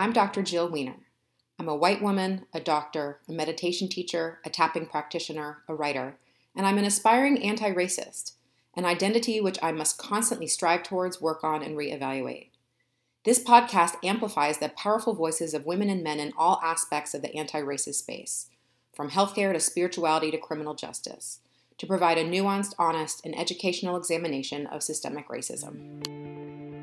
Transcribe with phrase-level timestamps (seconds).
[0.00, 0.42] I'm Dr.
[0.42, 0.94] Jill Wener.
[1.58, 6.16] I'm a white woman, a doctor, a meditation teacher, a tapping practitioner, a writer,
[6.56, 8.32] and I'm an aspiring anti racist,
[8.74, 12.48] an identity which I must constantly strive towards, work on, and reevaluate.
[13.24, 17.36] This podcast amplifies the powerful voices of women and men in all aspects of the
[17.36, 18.46] anti racist space,
[18.94, 21.40] from healthcare to spirituality to criminal justice,
[21.76, 26.79] to provide a nuanced, honest, and educational examination of systemic racism.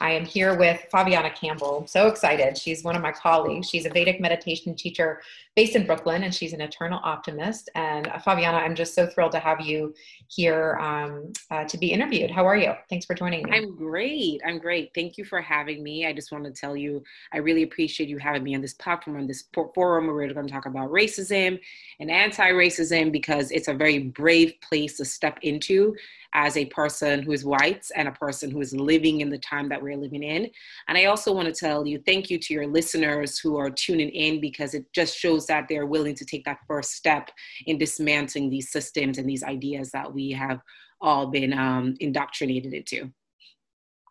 [0.00, 1.78] I am here with Faviana Campbell.
[1.80, 2.56] I'm so excited.
[2.56, 3.68] She's one of my colleagues.
[3.68, 5.20] She's a Vedic meditation teacher
[5.54, 7.68] based in Brooklyn, and she's an eternal optimist.
[7.74, 9.94] And uh, Faviana, I'm just so thrilled to have you
[10.28, 12.30] here um, uh, to be interviewed.
[12.30, 12.72] How are you?
[12.88, 13.50] Thanks for joining me.
[13.52, 14.40] I'm great.
[14.46, 14.92] I'm great.
[14.94, 16.06] Thank you for having me.
[16.06, 19.18] I just want to tell you, I really appreciate you having me on this platform,
[19.18, 21.60] on this forum where we're going to talk about racism
[21.98, 25.94] and anti racism because it's a very brave place to step into
[26.32, 29.68] as a person who is white and a person who is living in the time
[29.68, 30.50] that we're living in.
[30.88, 34.10] And I also want to tell you thank you to your listeners who are tuning
[34.10, 37.30] in because it just shows that they're willing to take that first step
[37.66, 40.60] in dismantling these systems and these ideas that we have
[41.00, 43.10] all been um, indoctrinated into.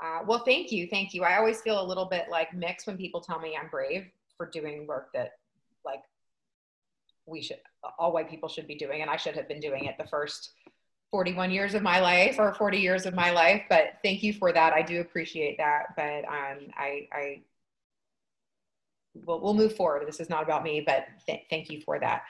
[0.04, 0.88] Uh, well, thank you.
[0.88, 1.24] Thank you.
[1.24, 4.06] I always feel a little bit like mixed when people tell me I'm brave
[4.38, 5.32] for doing work that,
[5.84, 6.02] like,
[7.26, 7.58] we should,
[8.00, 10.54] all white people should be doing, and I should have been doing it the first
[11.12, 14.52] 41 years of my life or 40 years of my life but thank you for
[14.54, 14.74] that.
[14.74, 17.42] I do appreciate that but um, i i
[19.26, 20.08] we'll, we'll move forward.
[20.08, 22.24] This is not about me but th- thank you for that.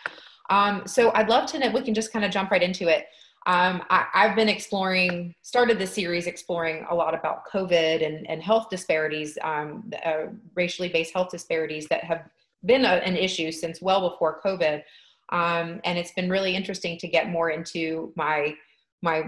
[0.50, 3.08] Um, so i'd love to know we can just kind of jump right into it.
[3.48, 8.44] Um, I, have been exploring started this series exploring a lot about covid and, and
[8.44, 12.30] health disparities um, uh, racially based health disparities that have
[12.66, 14.84] been a, an issue since well before covid.
[15.32, 18.56] Um, and it's been really interesting to get more into my
[19.02, 19.24] my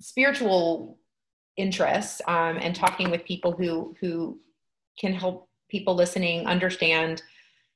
[0.00, 0.98] spiritual
[1.56, 4.38] interests um, and talking with people who who
[4.98, 7.22] can help people listening understand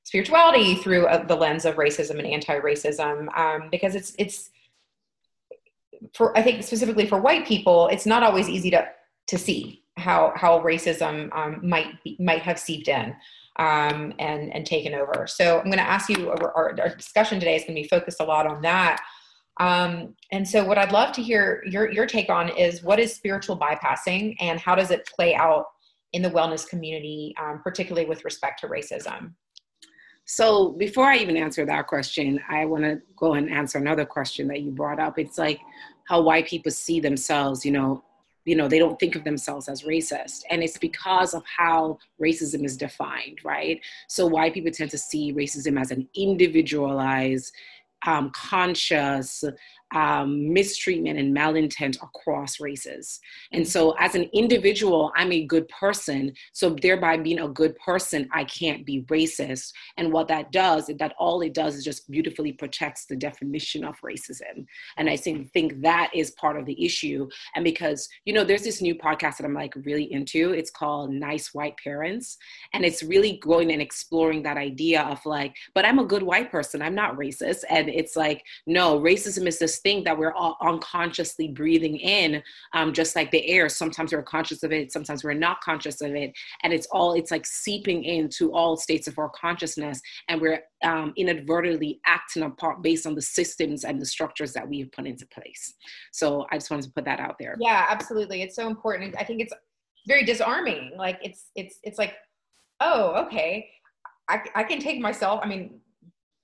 [0.04, 4.50] spirituality through uh, the lens of racism and anti-racism um, because it's it's
[6.14, 8.88] for I think specifically for white people it's not always easy to
[9.28, 13.14] to see how how racism um, might be, might have seeped in
[13.56, 15.26] um, and and taken over.
[15.26, 18.20] So I'm going to ask you our, our discussion today is going to be focused
[18.20, 19.00] a lot on that.
[19.60, 23.14] Um, and so, what I'd love to hear your, your take on is what is
[23.14, 25.66] spiritual bypassing and how does it play out
[26.14, 29.34] in the wellness community, um, particularly with respect to racism?
[30.24, 34.48] So, before I even answer that question, I want to go and answer another question
[34.48, 35.18] that you brought up.
[35.18, 35.60] It's like
[36.08, 38.02] how white people see themselves, you know,
[38.46, 42.64] you know they don't think of themselves as racist and it's because of how racism
[42.64, 47.52] is defined right so white people tend to see racism as an individualized
[48.06, 49.44] um, conscious
[49.94, 53.20] um, mistreatment and malintent across races.
[53.52, 56.32] And so, as an individual, I'm a good person.
[56.52, 59.72] So, thereby being a good person, I can't be racist.
[59.96, 63.84] And what that does is that all it does is just beautifully protects the definition
[63.84, 64.66] of racism.
[64.96, 67.28] And I think, think that is part of the issue.
[67.54, 70.52] And because, you know, there's this new podcast that I'm like really into.
[70.52, 72.36] It's called Nice White Parents.
[72.72, 76.50] And it's really going and exploring that idea of like, but I'm a good white
[76.50, 76.82] person.
[76.82, 77.64] I'm not racist.
[77.68, 82.42] And it's like, no, racism is this thing that we're all unconsciously breathing in,
[82.74, 83.68] um, just like the air.
[83.68, 86.32] Sometimes we're conscious of it, sometimes we're not conscious of it.
[86.62, 90.00] And it's all, it's like seeping into all states of our consciousness.
[90.28, 94.80] And we're um, inadvertently acting apart based on the systems and the structures that we
[94.80, 95.74] have put into place.
[96.12, 97.56] So I just wanted to put that out there.
[97.60, 98.42] Yeah, absolutely.
[98.42, 99.14] It's so important.
[99.18, 99.52] I think it's
[100.06, 100.92] very disarming.
[100.96, 102.14] Like it's, it's, it's like,
[102.80, 103.68] oh, okay.
[104.28, 105.80] I, I can take myself, I mean,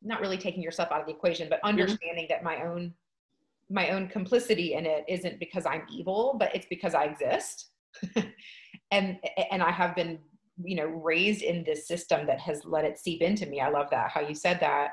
[0.03, 1.69] not really taking yourself out of the equation, but mm-hmm.
[1.69, 2.33] understanding mm-hmm.
[2.33, 2.93] that my own
[3.69, 7.71] my own complicity in it isn't because I'm evil, but it's because I exist.
[8.91, 9.19] and
[9.51, 10.19] and I have been,
[10.63, 13.61] you know, raised in this system that has let it seep into me.
[13.61, 14.91] I love that how you said that.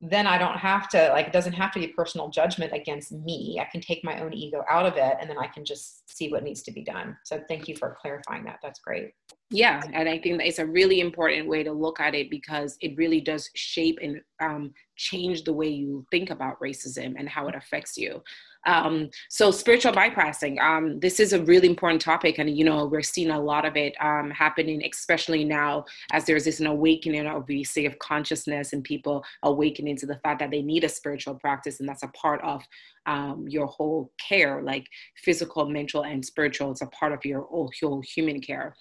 [0.00, 3.60] Then I don't have to like it doesn't have to be personal judgment against me.
[3.60, 6.30] I can take my own ego out of it and then I can just see
[6.30, 7.16] what needs to be done.
[7.24, 8.60] So thank you for clarifying that.
[8.62, 9.12] That's great.
[9.50, 12.78] Yeah, and I think that it's a really important way to look at it because
[12.80, 17.48] it really does shape and um, change the way you think about racism and how
[17.48, 18.22] it affects you.
[18.66, 23.02] Um, so spiritual bypassing, um, this is a really important topic, and you know we're
[23.02, 27.26] seeing a lot of it um, happening, especially now as there's this an awakening
[27.64, 31.80] say of consciousness and people awakening to the fact that they need a spiritual practice,
[31.80, 32.62] and that's a part of
[33.06, 34.86] um, your whole care, like
[35.16, 36.70] physical, mental, and spiritual.
[36.70, 38.76] It's a part of your whole human care.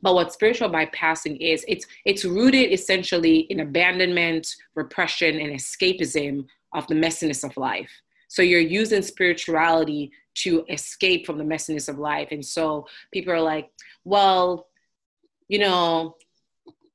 [0.00, 6.86] But what spiritual bypassing is, it's it's rooted essentially in abandonment, repression, and escapism of
[6.86, 7.90] the messiness of life.
[8.34, 12.26] So you're using spirituality to escape from the messiness of life.
[12.32, 13.70] And so people are like,
[14.02, 14.66] well,
[15.46, 16.16] you know,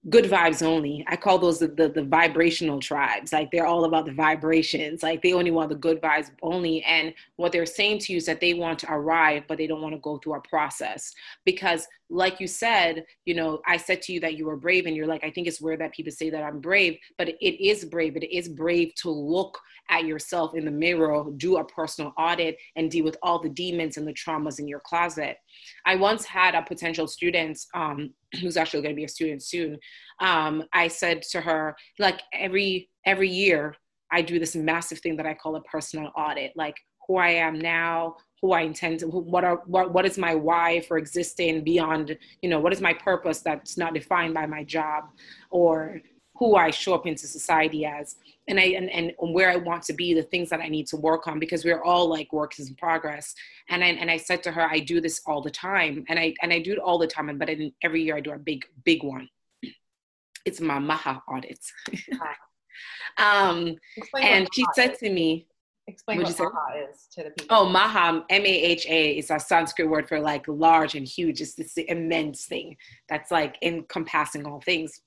[0.09, 1.05] good vibes only.
[1.07, 3.31] I call those the, the, the, vibrational tribes.
[3.31, 5.01] Like they're all about the vibrations.
[5.01, 6.83] Like they only want the good vibes only.
[6.83, 9.81] And what they're saying to you is that they want to arrive, but they don't
[9.81, 11.15] want to go through a process.
[11.45, 14.95] Because, like you said, you know, I said to you that you were brave, and
[14.95, 17.85] you're like, I think it's weird that people say that I'm brave, but it is
[17.85, 18.15] brave.
[18.15, 19.57] It is brave to look
[19.89, 23.97] at yourself in the mirror, do a personal audit, and deal with all the demons
[23.97, 25.37] and the traumas in your closet.
[25.85, 29.77] I once had a potential student um, who's actually going to be a student soon.
[30.19, 33.75] Um, I said to her, like every every year,
[34.11, 36.75] I do this massive thing that I call a personal audit, like
[37.09, 40.81] who I am now, who I intend to, what are what what is my why
[40.81, 45.05] for existing beyond, you know, what is my purpose that's not defined by my job,
[45.49, 46.01] or
[46.37, 48.15] who I show up into society as
[48.47, 50.97] and I and, and where I want to be, the things that I need to
[50.97, 53.33] work on because we're all like works in progress.
[53.69, 56.05] And I and I said to her, I do this all the time.
[56.09, 58.33] And I and I do it all the time, but in, every year I do
[58.33, 59.27] a big, big one.
[60.45, 61.59] It's my Maha audit.
[63.17, 63.75] um
[64.21, 65.47] and she said to me,
[65.89, 67.57] Explain what Maha is to the people.
[67.57, 71.41] Oh, Maha, M A H A, is a Sanskrit word for like large and huge.
[71.41, 72.77] It's this immense thing
[73.09, 75.01] that's like encompassing all things.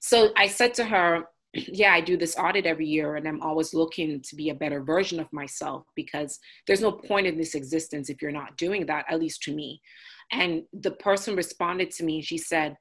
[0.00, 1.24] So I said to her,
[1.54, 4.82] yeah, I do this audit every year and I'm always looking to be a better
[4.82, 9.06] version of myself because there's no point in this existence if you're not doing that,
[9.08, 9.80] at least to me.
[10.32, 12.76] And the person responded to me, and she said,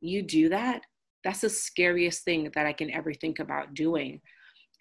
[0.00, 0.82] You do that?
[1.24, 4.20] That's the scariest thing that I can ever think about doing.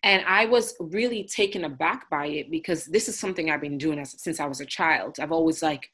[0.03, 3.99] And I was really taken aback by it because this is something I've been doing
[3.99, 5.17] as, since I was a child.
[5.19, 5.89] I've always like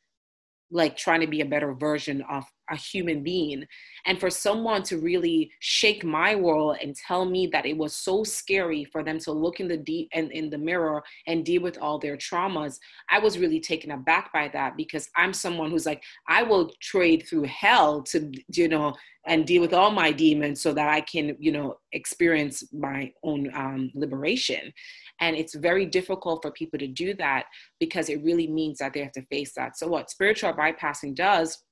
[0.71, 3.65] like trying to be a better version of a human being
[4.05, 8.23] and for someone to really shake my world and tell me that it was so
[8.23, 11.77] scary for them to look in the deep and in the mirror and deal with
[11.79, 12.79] all their traumas
[13.09, 17.25] i was really taken aback by that because i'm someone who's like i will trade
[17.27, 18.93] through hell to you know
[19.27, 23.51] and deal with all my demons so that i can you know experience my own
[23.55, 24.71] um, liberation
[25.21, 27.45] and it's very difficult for people to do that
[27.79, 29.77] because it really means that they have to face that.
[29.77, 31.63] So, what spiritual bypassing does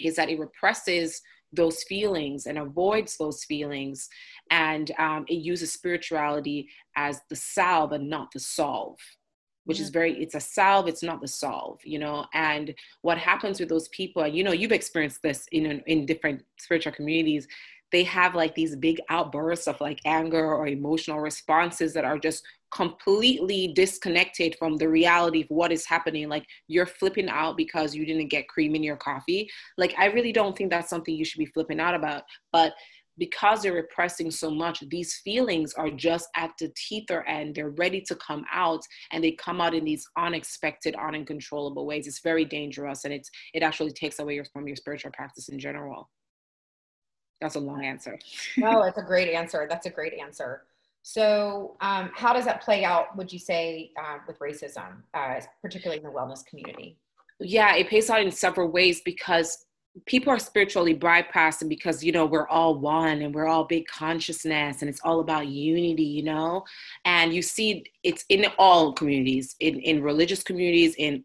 [0.00, 1.20] is that it represses
[1.52, 4.08] those feelings and avoids those feelings.
[4.50, 8.96] And um, it uses spirituality as the salve and not the solve
[9.64, 9.84] which yeah.
[9.84, 13.68] is very it's a salve it's not the solve you know and what happens with
[13.68, 17.46] those people you know you've experienced this in in different spiritual communities
[17.92, 22.42] they have like these big outbursts of like anger or emotional responses that are just
[22.70, 26.28] completely disconnected from the reality of what is happening.
[26.28, 29.50] Like you're flipping out because you didn't get cream in your coffee.
[29.76, 32.22] Like i really don't think that's something you should be flipping out about
[32.52, 32.74] but
[33.18, 37.54] because they're repressing so much these feelings are just at the teether end.
[37.54, 38.80] They're ready to come out
[39.12, 42.06] and they come out in these unexpected uncontrollable ways.
[42.06, 45.58] It's very dangerous and it's it actually takes away your, from your spiritual practice in
[45.58, 46.08] general
[47.40, 48.18] that's a long answer.
[48.56, 49.66] no, it's a great answer.
[49.68, 50.62] That's a great answer.
[51.02, 55.98] So, um, how does that play out, would you say, uh, with racism, uh, particularly
[55.98, 56.98] in the wellness community?
[57.38, 59.64] Yeah, it plays out in several ways because
[60.06, 63.86] people are spiritually bypassed and because you know we're all one and we're all big
[63.88, 66.62] consciousness and it's all about unity you know
[67.04, 71.24] and you see it's in all communities in in religious communities in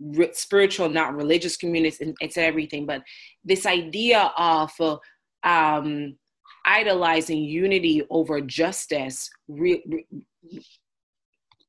[0.00, 2.86] re- spiritual, not religious communities, and it's everything.
[2.86, 3.02] But
[3.44, 4.96] this idea of uh,
[5.42, 6.16] um,
[6.64, 10.06] idolizing unity over justice re- re-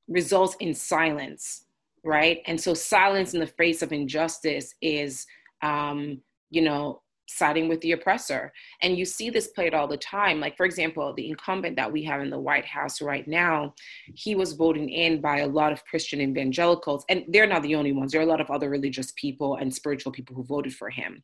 [0.07, 1.65] results in silence,
[2.03, 2.41] right?
[2.45, 5.25] And so, silence in the face of injustice is,
[5.61, 8.51] um, you know, siding with the oppressor.
[8.81, 10.39] And you see this played all the time.
[10.39, 13.75] Like, for example, the incumbent that we have in the White House right now,
[14.15, 17.05] he was voted in by a lot of Christian evangelicals.
[17.07, 19.73] And they're not the only ones, there are a lot of other religious people and
[19.73, 21.23] spiritual people who voted for him.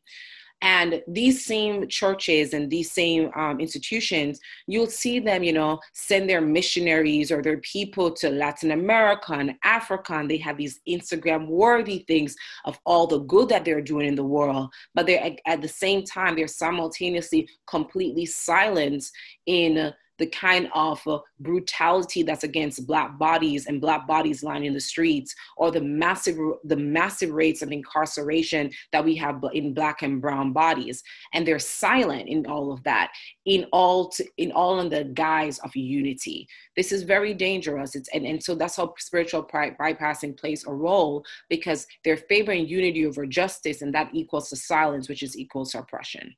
[0.62, 6.30] And these same churches and these same um, institutions, you'll see them, you know, send
[6.30, 11.46] their missionaries or their people to Latin America and Africa, and they have these Instagram
[11.48, 12.34] worthy things
[12.64, 14.72] of all the good that they're doing in the world.
[14.94, 19.04] But they're at the same time, they're simultaneously completely silent
[19.44, 24.80] in the kind of uh, brutality that's against black bodies and black bodies lining the
[24.80, 30.20] streets or the massive the massive rates of incarceration that we have in black and
[30.20, 31.02] brown bodies.
[31.32, 33.10] And they're silent in all of that
[33.44, 36.48] in all to, in all in the guise of unity.
[36.76, 37.94] This is very dangerous.
[37.94, 43.06] It's and, and so that's how spiritual bypassing plays a role because they're favoring unity
[43.06, 46.34] over justice and that equals to silence which is equals to oppression.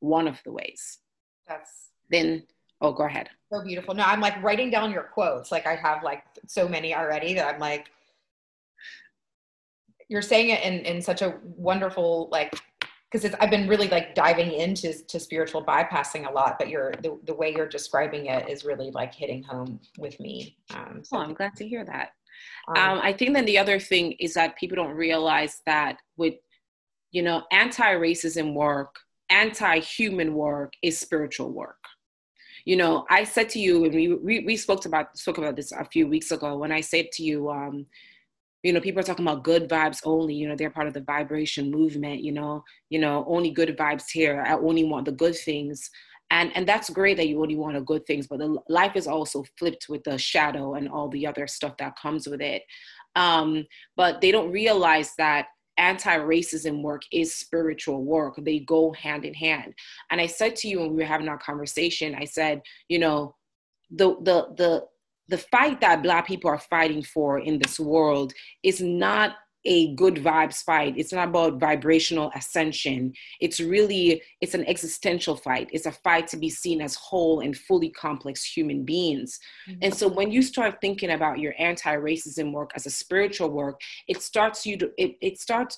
[0.00, 0.98] One of the ways.
[1.46, 2.44] That's then
[2.82, 3.30] Oh, go ahead.
[3.52, 3.94] So beautiful.
[3.94, 5.52] No, I'm like writing down your quotes.
[5.52, 7.90] Like I have like so many already that I'm like,
[10.08, 12.52] you're saying it in in such a wonderful like
[13.10, 17.18] because I've been really like diving into to spiritual bypassing a lot, but you're the,
[17.24, 20.56] the way you're describing it is really like hitting home with me.
[20.74, 22.12] Um, so oh, I'm glad to hear that.
[22.68, 26.34] Um, um, I think then the other thing is that people don't realize that with
[27.12, 28.96] you know anti-racism work,
[29.30, 31.81] anti-human work is spiritual work.
[32.64, 35.72] You know, I said to you, and we we, we spoke about spoke about this
[35.72, 37.50] a few weeks ago when I said to you.
[37.50, 37.86] Um,
[38.62, 41.00] you know people are talking about good vibes only you know they're part of the
[41.00, 45.34] vibration movement you know you know only good vibes here i only want the good
[45.34, 45.90] things
[46.30, 49.06] and and that's great that you only want the good things but the life is
[49.06, 52.62] also flipped with the shadow and all the other stuff that comes with it
[53.14, 53.66] um,
[53.96, 55.46] but they don't realize that
[55.78, 58.34] anti-racism work is spiritual work.
[58.38, 59.74] They go hand in hand.
[60.10, 63.34] And i said to you when we were having our conversation i said you know
[63.90, 64.84] the the the
[65.28, 70.16] the fight that black people are fighting for in this world is not a good
[70.16, 70.94] vibes fight.
[70.96, 73.12] It's not about vibrational ascension.
[73.40, 75.68] It's really it's an existential fight.
[75.72, 79.38] It's a fight to be seen as whole and fully complex human beings.
[79.68, 79.78] Mm-hmm.
[79.82, 84.22] and so when you start thinking about your anti-racism work as a spiritual work it
[84.22, 85.76] starts you to it, it starts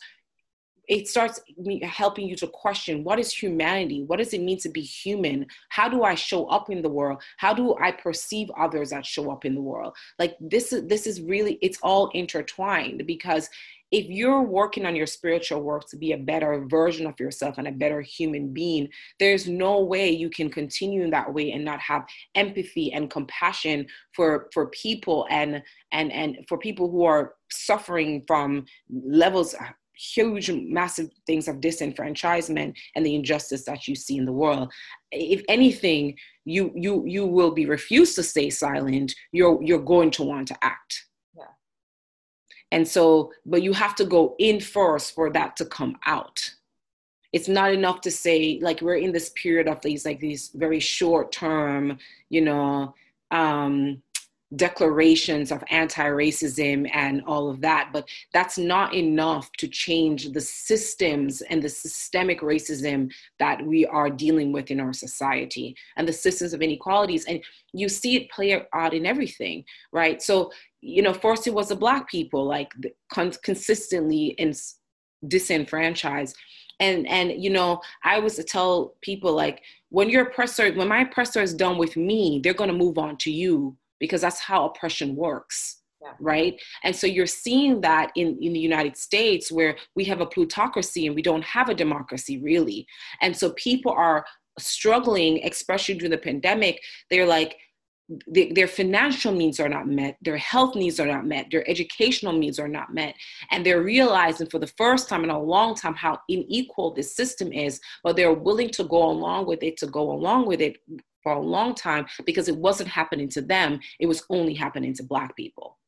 [0.88, 1.41] it starts
[1.83, 4.05] helping you to question what is humanity?
[4.05, 5.47] What does it mean to be human?
[5.71, 7.23] How do i show up in the world?
[7.38, 9.97] How do i perceive others that show up in the world?
[10.19, 13.49] Like this is this is really it's all intertwined because
[13.95, 17.69] if you're working on your spiritual work to be a better version of yourself and
[17.69, 18.89] a better human being
[19.21, 23.87] there's no way you can continue in that way and not have empathy and compassion
[24.13, 29.55] for for people and and and for people who are suffering from levels
[29.97, 34.73] huge massive things of disenfranchisement and the injustice that you see in the world
[35.13, 40.25] if anything you you you will be refused to stay silent you're you're going to
[40.25, 41.05] want to act.
[42.75, 46.50] And so but you have to go in first for that to come out.
[47.33, 50.81] It's not enough to say like we're in this period of these like these very
[50.81, 51.99] short term
[52.31, 52.95] you know
[53.31, 54.02] um
[54.57, 61.41] declarations of anti-racism and all of that but that's not enough to change the systems
[61.43, 66.53] and the systemic racism that we are dealing with in our society and the systems
[66.53, 67.25] of inequalities.
[67.27, 67.43] And
[67.73, 70.23] you see it play out in everything right?
[70.23, 72.71] So you know first it was the black people like
[73.11, 74.53] con- consistently in
[75.27, 76.37] disenfranchised.
[76.81, 81.03] And and you know i was to tell people like when your oppressor when my
[81.03, 84.67] oppressor is done with me they're going to move on to you because that's how
[84.67, 85.81] oppression works.
[86.03, 86.13] Yeah.
[86.21, 86.61] Right.
[86.83, 91.07] And so you're seeing that in, in the United States where we have a plutocracy
[91.07, 92.87] and we don't have a democracy really.
[93.23, 94.27] And so people are
[94.59, 96.81] struggling, especially during the pandemic.
[97.11, 97.57] They're like,
[98.27, 102.59] their financial needs are not met, their health needs are not met, their educational needs
[102.59, 103.15] are not met.
[103.51, 107.51] And they're realizing for the first time in a long time how unequal this system
[107.51, 110.77] is, but they're willing to go along with it, to go along with it
[111.25, 115.02] for a long time because it wasn't happening to them, it was only happening to
[115.02, 115.78] Black people.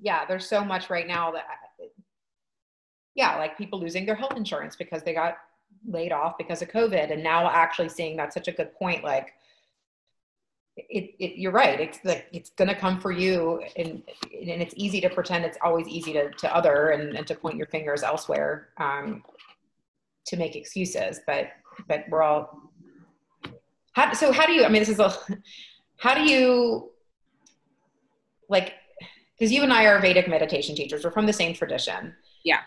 [0.00, 1.44] Yeah, there's so much right now that,
[3.14, 5.36] yeah, like people losing their health insurance because they got
[5.86, 7.12] laid off because of COVID.
[7.12, 9.04] And now actually seeing that's such a good point.
[9.04, 9.34] Like,
[10.76, 11.78] it, it, you're right.
[11.78, 15.86] It's like it's gonna come for you, and and it's easy to pretend it's always
[15.86, 19.22] easy to to other and, and to point your fingers elsewhere um,
[20.26, 21.20] to make excuses.
[21.26, 21.48] But
[21.86, 22.69] but we're all
[23.92, 25.14] how, so how do you, I mean, this is a,
[25.96, 26.90] how do you
[28.48, 28.74] like,
[29.38, 32.14] because you and I are Vedic meditation teachers, we're from the same tradition.
[32.44, 32.60] Yeah.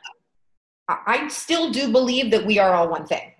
[0.90, 3.32] I still do believe that we are all one thing.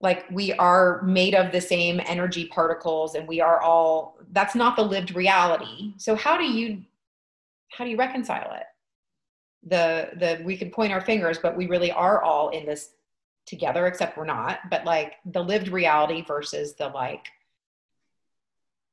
[0.00, 4.76] Like we are made of the same energy particles and we are all, that's not
[4.76, 5.94] the lived reality.
[5.96, 6.82] So how do you,
[7.70, 8.66] how do you reconcile it?
[9.68, 12.90] The, the, we can point our fingers, but we really are all in this
[13.46, 17.26] together except we're not but like the lived reality versus the like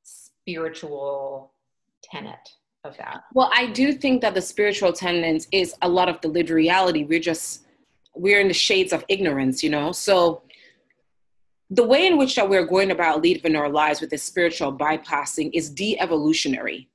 [0.04, 1.52] spiritual
[2.02, 2.50] tenet
[2.84, 3.24] of that.
[3.32, 7.04] Well i do think that the spiritual tenet is a lot of the lived reality.
[7.04, 7.62] We're just
[8.14, 9.92] we're in the shades of ignorance you know?
[9.92, 10.42] So
[11.70, 15.50] the way in which that we're going about living our lives with this spiritual bypassing
[15.54, 16.88] is de-evolutionary.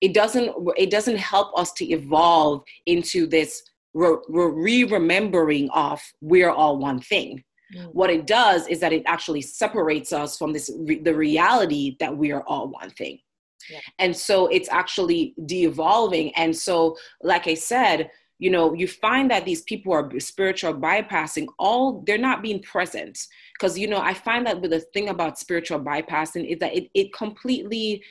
[0.00, 3.62] It doesn't it doesn't help us to evolve into this
[3.96, 7.42] we're re-remembering of we're all one thing
[7.74, 7.88] mm.
[7.92, 12.14] what it does is that it actually separates us from this re- the reality that
[12.14, 13.18] we are all one thing
[13.70, 13.80] yeah.
[13.98, 19.46] and so it's actually de-evolving and so like i said you know you find that
[19.46, 23.18] these people are spiritual bypassing all they're not being present
[23.54, 26.90] because you know i find that with the thing about spiritual bypassing is that it,
[26.92, 28.02] it completely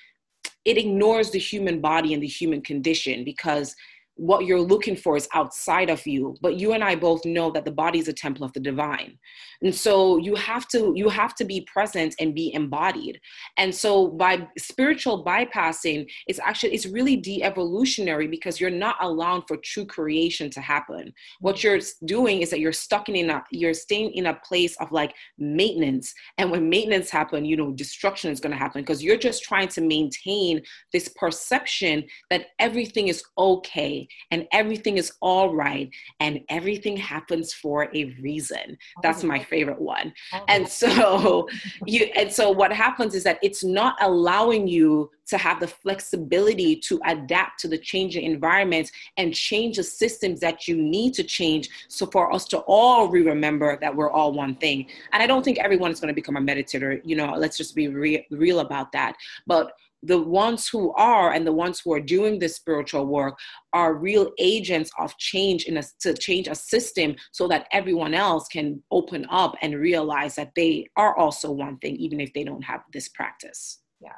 [0.63, 3.75] it ignores the human body and the human condition because
[4.15, 7.65] what you're looking for is outside of you but you and i both know that
[7.65, 9.17] the body is a temple of the divine.
[9.61, 13.19] And so you have to you have to be present and be embodied.
[13.57, 19.57] And so by spiritual bypassing it's actually it's really de-evolutionary because you're not allowing for
[19.57, 21.13] true creation to happen.
[21.39, 24.91] What you're doing is that you're stuck in a you're staying in a place of
[24.91, 26.13] like maintenance.
[26.37, 29.69] And when maintenance happen you know destruction is going to happen because you're just trying
[29.69, 36.97] to maintain this perception that everything is okay and everything is all right and everything
[36.97, 38.77] happens for a reason.
[39.01, 39.43] That's my oh.
[39.43, 40.13] favorite one.
[40.33, 40.43] Oh.
[40.47, 41.47] And so
[41.85, 46.75] you and so what happens is that it's not allowing you to have the flexibility
[46.75, 51.69] to adapt to the changing environments and change the systems that you need to change.
[51.87, 54.87] So for us to all remember that we're all one thing.
[55.11, 57.75] And i don't think everyone is going to become a meditator you know let's just
[57.75, 59.15] be re- real about that.
[59.47, 59.71] But
[60.03, 63.37] the ones who are and the ones who are doing this spiritual work
[63.73, 68.47] are real agents of change in a to change a system so that everyone else
[68.47, 72.63] can open up and realize that they are also one thing even if they don't
[72.63, 73.79] have this practice.
[73.99, 74.11] Yeah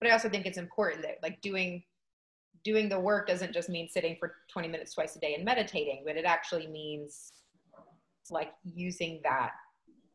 [0.00, 1.82] but i also think it's important that like doing
[2.64, 6.02] doing the work doesn't just mean sitting for 20 minutes twice a day and meditating
[6.04, 7.32] but it actually means
[8.30, 9.52] like using that.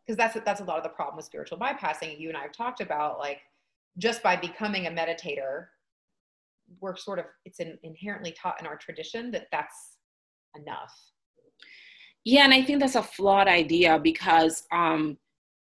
[0.06, 2.52] Because that's that's a lot of the problem with spiritual bypassing you and i have
[2.52, 3.40] talked about like
[3.98, 5.68] just by becoming a meditator
[6.82, 9.96] we're sort of it's an inherently taught in our tradition that that's
[10.58, 10.94] enough.
[12.26, 15.18] Yeah and i think that's a flawed idea because um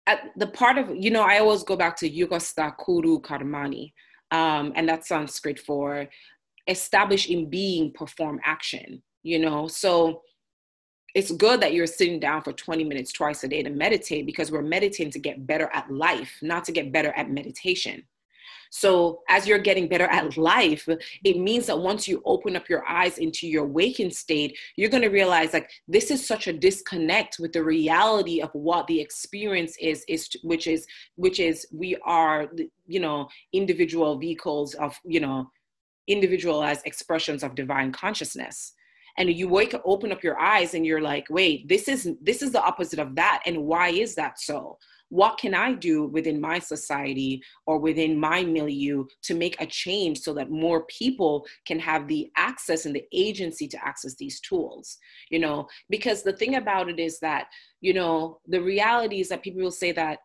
[0.07, 3.95] at the part of you know i always go back to yogastha kuru karmani
[4.31, 6.07] um and that's sanskrit for
[6.69, 9.67] establish in being perform action you know?
[9.67, 10.23] So
[11.15, 14.53] it's good that you're sitting down for 20 minutes twice a day to meditate because
[14.53, 18.05] we're meditating to get better at life not to get better at meditation
[18.79, 20.87] so, as you're getting better at life,
[21.25, 25.03] it means that once you open up your eyes into your waking state, you're going
[25.03, 29.79] to realize like this is such a disconnect with the reality of what the experience
[29.81, 32.49] is, is which is which is we are
[32.87, 35.51] you know individual vehicles of you know
[36.07, 38.75] individualized expressions of divine consciousness.
[39.17, 42.43] And you wake up open up your eyes and you're like wait this is this
[42.43, 44.77] is the opposite of that and why is that so
[45.09, 50.19] what can I do within my society or within my milieu to make a change
[50.19, 54.99] so that more people can have the access and the agency to access these tools?
[55.31, 57.47] You know, because the thing about it is that,
[57.81, 60.19] you know, the reality is that people will say that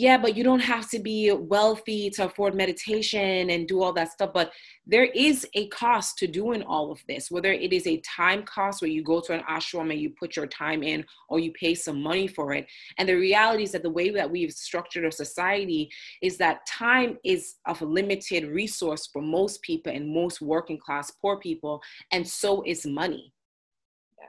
[0.00, 4.10] yeah, but you don't have to be wealthy to afford meditation and do all that
[4.10, 4.30] stuff.
[4.32, 4.50] But
[4.86, 8.80] there is a cost to doing all of this, whether it is a time cost
[8.80, 11.74] where you go to an ashram and you put your time in or you pay
[11.74, 12.66] some money for it.
[12.96, 15.90] And the reality is that the way that we've structured our society
[16.22, 21.10] is that time is of a limited resource for most people and most working class
[21.10, 21.82] poor people.
[22.10, 23.34] And so is money.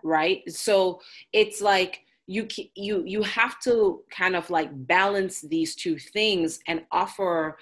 [0.04, 0.42] Right.
[0.52, 1.00] So
[1.32, 6.86] it's like, you you you have to kind of like balance these two things and
[6.91, 7.58] offer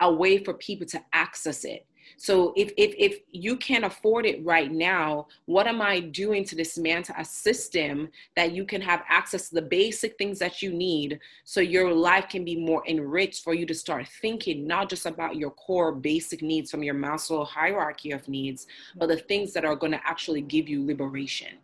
[0.00, 1.86] a way for people to access it.
[2.16, 6.56] So if if if you can't afford it right now what am i doing to
[6.56, 11.20] dismantle a system that you can have access to the basic things that you need
[11.44, 15.36] so your life can be more enriched for you to start thinking not just about
[15.36, 19.76] your core basic needs from your Maslow hierarchy of needs but the things that are
[19.76, 21.54] going to actually give you liberation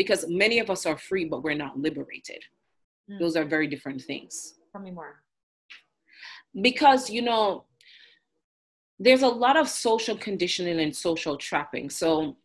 [0.00, 2.42] because many of us are free, but we're not liberated.
[3.10, 3.18] Mm.
[3.18, 4.54] Those are very different things.
[4.72, 5.22] Tell me more.
[6.58, 7.64] Because, you know,
[8.98, 11.90] there's a lot of social conditioning and social trapping.
[11.90, 12.38] So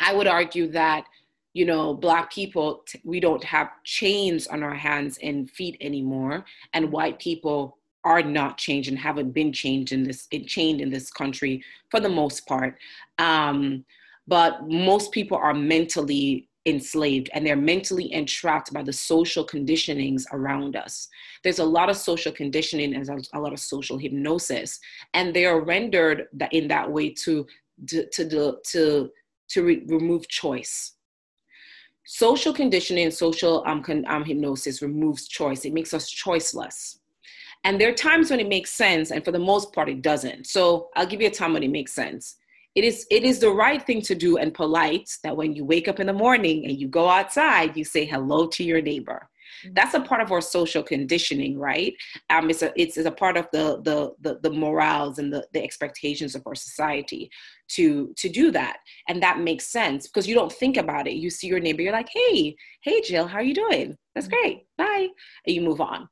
[0.00, 1.04] I would argue that,
[1.52, 6.44] you know, Black people, we don't have chains on our hands and feet anymore.
[6.72, 11.08] And white people are not changed and haven't been changed in this chained in this
[11.08, 12.76] country for the most part
[13.18, 13.84] um,
[14.26, 20.76] but most people are mentally enslaved and they're mentally entrapped by the social conditionings around
[20.76, 21.08] us.
[21.42, 24.80] There's a lot of social conditioning and a lot of social hypnosis,
[25.12, 27.46] and they are rendered in that way to
[27.88, 29.10] to to to,
[29.48, 30.92] to re- remove choice.
[32.06, 35.64] Social conditioning social um, con- um, hypnosis removes choice.
[35.64, 36.98] It makes us choiceless.
[37.66, 40.46] And there are times when it makes sense, and for the most part, it doesn't.
[40.46, 42.36] So I'll give you a time when it makes sense
[42.74, 45.86] it is it is the right thing to do and polite that when you wake
[45.88, 49.28] up in the morning and you go outside you say hello to your neighbor.
[49.72, 51.94] That's a part of our social conditioning, right?
[52.30, 55.46] Um, it's a it's, it's a part of the the the, the morals and the,
[55.52, 57.30] the expectations of our society
[57.68, 61.14] to to do that, and that makes sense because you don't think about it.
[61.14, 63.96] You see your neighbor, you're like, hey, hey, Jill, how are you doing?
[64.14, 64.36] That's mm-hmm.
[64.36, 64.66] great.
[64.76, 65.08] Bye,
[65.46, 66.08] and you move on.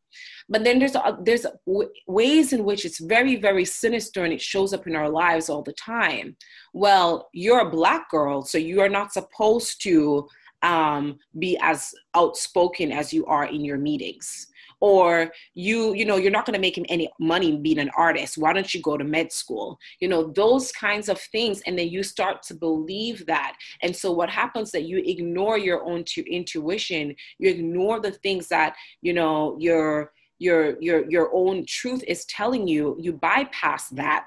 [0.49, 4.41] But then there's a, there's w- ways in which it's very very sinister and it
[4.41, 6.37] shows up in our lives all the time.
[6.73, 10.29] Well, you're a black girl, so you are not supposed to
[10.63, 14.49] um, be as outspoken as you are in your meetings.
[14.81, 18.37] Or you you know you're not going to make him any money being an artist.
[18.37, 19.79] Why don't you go to med school?
[20.01, 21.63] You know those kinds of things.
[21.67, 23.57] And then you start to believe that.
[23.83, 27.15] And so what happens that you ignore your own to intuition.
[27.39, 32.67] You ignore the things that you know your your your your own truth is telling
[32.67, 32.97] you.
[32.99, 34.27] You bypass that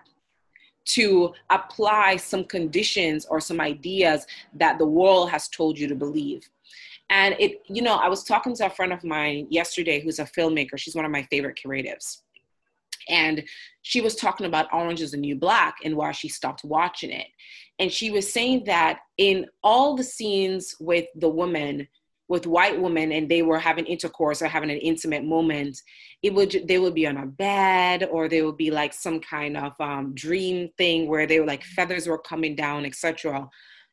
[0.85, 6.47] to apply some conditions or some ideas that the world has told you to believe.
[7.09, 10.25] And it, you know, I was talking to a friend of mine yesterday who's a
[10.25, 10.77] filmmaker.
[10.77, 12.21] She's one of my favorite creatives.
[13.07, 13.43] And
[13.83, 17.27] she was talking about Orange is the New Black and why she stopped watching it.
[17.77, 21.87] And she was saying that in all the scenes with the woman,
[22.27, 25.79] with white women and they were having intercourse or having an intimate moment
[26.23, 29.55] it would they would be on a bed or they would be like some kind
[29.55, 33.47] of um, dream thing where they were like feathers were coming down etc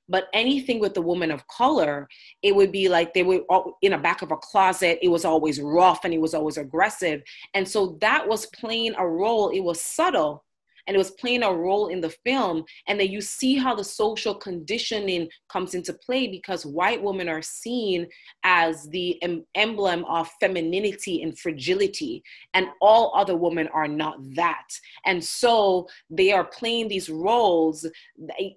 [0.09, 2.09] but anything with the woman of color
[2.43, 3.41] it would be like they were
[3.83, 7.23] in a back of a closet it was always rough and it was always aggressive.
[7.55, 10.45] And so that was playing a role it was subtle
[10.87, 13.85] and it was playing a role in the film and then you see how the
[13.85, 18.07] social conditioning comes into play because white women are seen
[18.45, 22.23] as the em- emblem of femininity and fragility
[22.55, 24.67] and all other women are not that.
[25.07, 27.87] And so they are playing these roles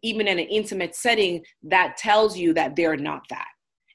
[0.04, 3.48] even in an intimate setting that tells you that they're not that.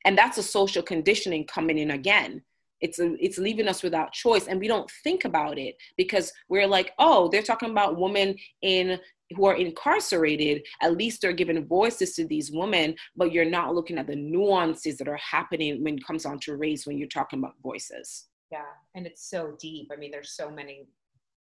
[0.04, 2.42] And that's a social conditioning coming in again
[2.80, 6.92] it's it's leaving us without choice and we don't think about it because we're like
[6.98, 8.98] oh they're talking about women in
[9.36, 10.66] who are incarcerated.
[10.82, 14.98] At least they're giving voices to these women but you're not looking at the nuances
[14.98, 18.26] that are happening when it comes on to race when you're talking about voices.
[18.50, 18.62] Yeah
[18.94, 19.90] and it's so deep.
[19.92, 20.88] I mean there's so many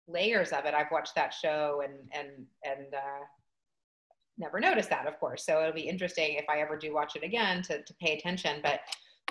[0.07, 0.73] layers of it.
[0.73, 3.23] I've watched that show and and and uh
[4.37, 5.45] never noticed that of course.
[5.45, 8.59] So it'll be interesting if i ever do watch it again to, to pay attention
[8.63, 8.81] but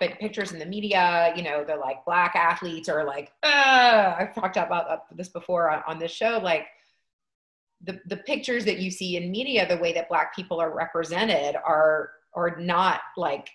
[0.00, 4.34] but pictures in the media, you know, the like black athletes are like, uh, I've
[4.34, 6.66] talked about this before on, this show, like
[7.82, 11.56] the, the pictures that you see in media, the way that black people are represented
[11.56, 13.50] are, are not like,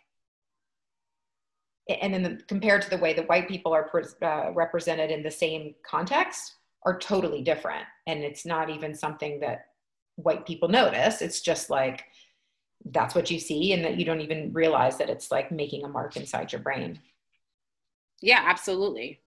[1.87, 3.89] and then the, compared to the way that white people are
[4.21, 7.85] uh, represented in the same context are totally different.
[8.07, 9.67] And it's not even something that
[10.15, 11.21] white people notice.
[11.21, 12.05] It's just like,
[12.91, 15.87] that's what you see and that you don't even realize that it's like making a
[15.87, 16.99] mark inside your brain.
[18.21, 19.19] Yeah absolutely.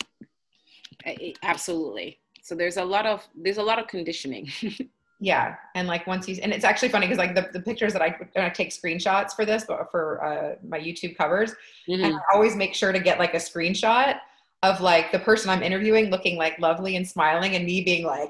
[1.42, 2.18] Absolutely.
[2.42, 4.50] So there's a lot of there's a lot of conditioning.
[5.18, 8.02] Yeah and like once you and it's actually funny because like the, the pictures that
[8.02, 11.52] i i take screenshots for this but for uh, my youtube covers
[11.88, 12.04] mm-hmm.
[12.04, 14.18] and i always make sure to get like a screenshot
[14.62, 18.28] of like the person i'm interviewing looking like lovely and smiling and me being like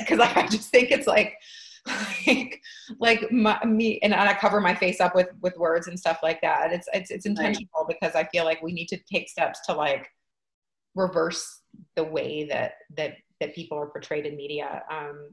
[0.00, 1.34] because like, i just think it's like
[2.26, 2.62] like
[3.00, 6.40] like my, me and I cover my face up with with words and stuff like
[6.42, 6.72] that.
[6.72, 7.96] It's it's it's intentional right.
[8.00, 10.08] because I feel like we need to take steps to like
[10.94, 11.60] reverse
[11.96, 14.82] the way that that that people are portrayed in media.
[14.90, 15.30] Um,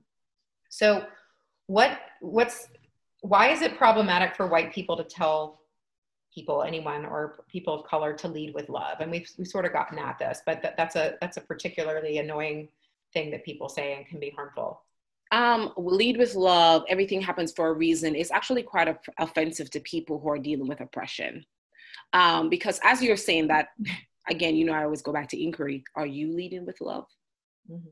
[0.70, 1.06] so
[1.68, 2.68] what what's
[3.22, 5.60] why is it problematic for white people to tell
[6.34, 9.74] people anyone or people of color to lead with love and we've, we've sort of
[9.74, 12.70] gotten at this but that, that's a that's a particularly annoying
[13.14, 14.82] thing that people say and can be harmful
[15.32, 20.20] um, lead with love, everything happens for a reason is actually quite offensive to people
[20.20, 21.46] who are dealing with oppression.
[22.14, 23.70] Um, because as you're saying that,
[24.30, 25.84] again, you know, I always go back to inquiry.
[25.96, 27.06] Are you leading with love?
[27.70, 27.90] Mm-hmm.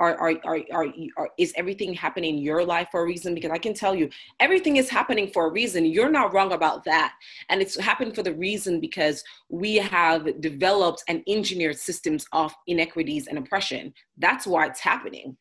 [0.00, 3.36] Are, are, are, are, are, is everything happening in your life for a reason?
[3.36, 5.84] Because I can tell you, everything is happening for a reason.
[5.84, 7.14] You're not wrong about that.
[7.50, 13.28] And it's happened for the reason because we have developed and engineered systems of inequities
[13.28, 13.94] and oppression.
[14.18, 15.36] That's why it's happening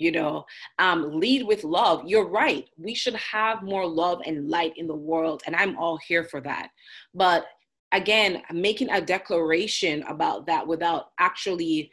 [0.00, 0.44] you know
[0.78, 2.02] um, lead with love.
[2.06, 2.68] You're right.
[2.76, 6.40] We should have more love and light in the world and i'm all here for
[6.40, 6.70] that.
[7.14, 7.46] But
[7.92, 11.90] again making a declaration about that without actually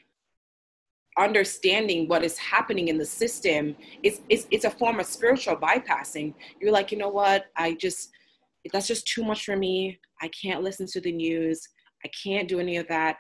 [1.17, 6.33] understanding what is happening in the system it's, it's, it's a form of spiritual bypassing.
[6.61, 7.45] You're like you know what?
[7.55, 8.09] I just
[8.71, 9.99] that's just too much for me.
[10.21, 11.67] I can't listen to the news.
[12.05, 13.17] I can't do any of that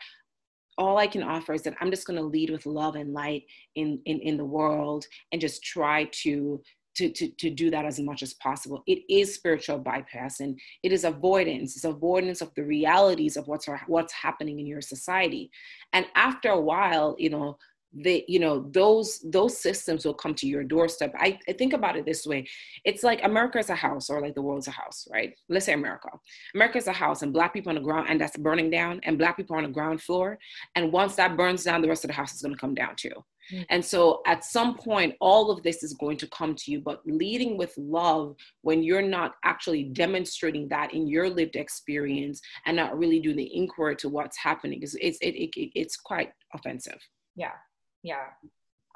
[0.77, 3.43] all I can offer is that I'm just going to lead with love and light
[3.75, 6.61] in, in, in the world and just try to
[6.97, 8.81] to, to, to do that as much as possible.
[8.87, 11.75] It is spiritual bypass and it is avoidance.
[11.75, 15.51] It's avoidance of the realities of what's, what's happening in your society.
[15.93, 17.57] And after a while, you know,
[17.93, 21.95] the you know those those systems will come to your doorstep I, I think about
[21.95, 22.47] it this way
[22.83, 25.73] it's like america is a house or like the world's a house right let's say
[25.73, 26.09] america
[26.53, 29.17] america is a house and black people on the ground and that's burning down and
[29.17, 30.37] black people on the ground floor
[30.75, 32.95] and once that burns down the rest of the house is going to come down
[32.95, 33.63] too Mm-hmm.
[33.69, 37.01] And so at some point, all of this is going to come to you, but
[37.05, 42.97] leading with love when you're not actually demonstrating that in your lived experience and not
[42.97, 46.99] really doing the inquiry to what's happening is it's, it, it, it's quite offensive.
[47.35, 47.53] Yeah.
[48.03, 48.25] Yeah.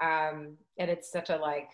[0.01, 1.69] Um, and it's such a like,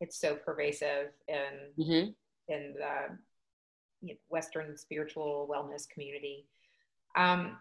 [0.00, 2.10] it's so pervasive in, mm-hmm.
[2.52, 6.46] in the Western spiritual wellness community.
[7.16, 7.56] Um,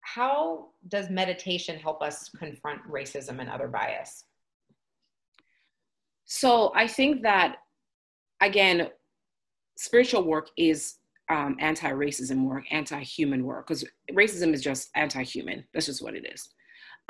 [0.00, 4.24] how does meditation help us confront racism and other bias?
[6.24, 7.56] So I think that,
[8.40, 8.88] again,
[9.76, 10.96] spiritual work is
[11.30, 15.64] um, anti-racism work, anti-human work, because racism is just anti-human.
[15.72, 16.48] That's just what it is.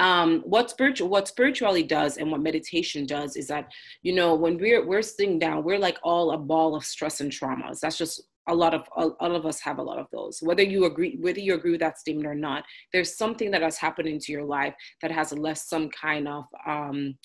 [0.01, 3.69] Um, what spiritual what spirituality does and what meditation does is that
[4.03, 7.31] you know when we're we're sitting down, we're like all a ball of stress and
[7.31, 7.81] traumas.
[7.81, 10.41] That's just a lot of all of us have a lot of those.
[10.43, 13.79] Whether you agree whether you agree with that statement or not there's something that has
[13.79, 17.17] happened into your life that has left some kind of um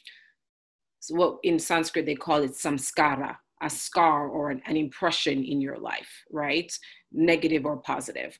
[1.10, 5.78] what in sanskrit they call it samskara a scar or an, an impression in your
[5.78, 6.72] life right?
[7.12, 8.38] Negative or positive.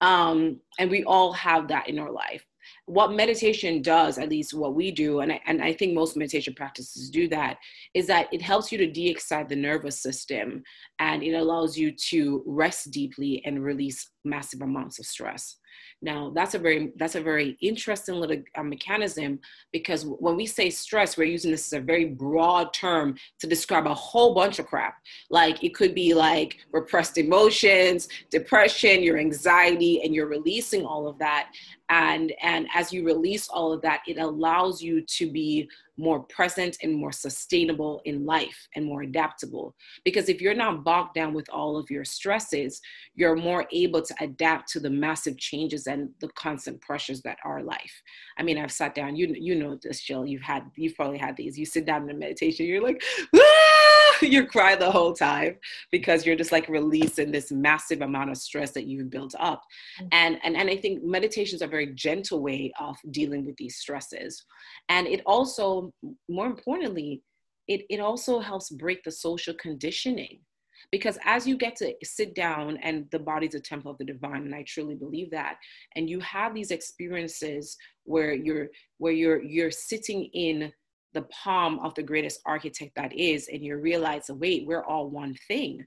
[0.00, 2.44] Um and we all have that in our life
[2.86, 6.54] what meditation does, at least what we do, and I, and I think most meditation
[6.54, 7.58] practices do that,
[7.94, 10.62] is that it helps you to de excite the nervous system
[10.98, 15.58] and it allows you to rest deeply and release massive amounts of stress.
[16.02, 19.38] Now, that's a very that's a very interesting little uh, mechanism
[19.72, 23.86] because when we say stress, we're using this as a very broad term to describe
[23.86, 24.96] a whole bunch of crap.
[25.30, 31.18] Like it could be like repressed emotions, depression, your anxiety, and you're releasing all of
[31.20, 31.50] that.
[31.88, 36.78] And and as you release all of that, it allows you to be more present
[36.82, 39.74] and more sustainable in life and more adaptable.
[40.04, 42.80] Because if you're not bogged down with all of your stresses,
[43.14, 47.62] you're more able to adapt to the massive changes and the constant pressures that are
[47.62, 48.02] life.
[48.38, 51.36] I mean, I've sat down, you you know this, Jill, you've had, you've probably had
[51.36, 51.58] these.
[51.58, 53.02] You sit down in a meditation, you're like,
[53.36, 53.72] ah!
[54.22, 55.56] you cry the whole time
[55.90, 59.62] because you're just like releasing this massive amount of stress that you've built up.
[60.00, 60.08] Mm-hmm.
[60.12, 63.76] And, and, and I think meditation is a very gentle way of dealing with these
[63.76, 64.44] stresses.
[64.88, 65.92] And it also,
[66.28, 67.22] more importantly,
[67.68, 70.40] it, it also helps break the social conditioning
[70.90, 74.42] because as you get to sit down and the body's a temple of the divine
[74.42, 75.56] and i truly believe that
[75.96, 78.68] and you have these experiences where you're
[78.98, 80.72] where you're you're sitting in
[81.14, 85.36] the palm of the greatest architect that is and you realize wait we're all one
[85.48, 85.84] thing.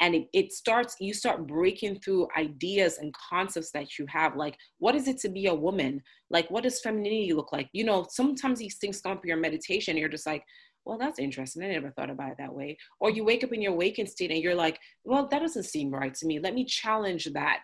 [0.00, 4.56] And it, it, starts you start breaking through ideas and concepts that you have like
[4.78, 6.00] what is it to be a woman?
[6.30, 7.68] Like what does femininity look like?
[7.72, 10.44] You know sometimes these things come up your meditation you're just like
[10.84, 13.62] well that's interesting i never thought about it that way or you wake up in
[13.62, 16.64] your waking state and you're like well that doesn't seem right to me let me
[16.64, 17.60] challenge that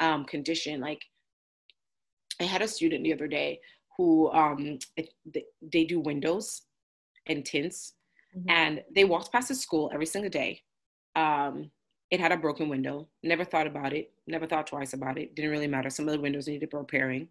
[0.00, 1.02] um, condition like
[2.40, 3.58] i had a student the other day
[3.96, 5.08] who um, it,
[5.72, 6.62] they do windows
[7.26, 7.94] and tints
[8.36, 8.50] mm-hmm.
[8.50, 10.60] and they walked past the school every single day
[11.16, 11.70] um,
[12.10, 13.08] it had a broken window.
[13.22, 14.12] Never thought about it.
[14.26, 15.34] Never thought twice about it.
[15.34, 15.90] Didn't really matter.
[15.90, 17.28] Some of the windows needed repairing.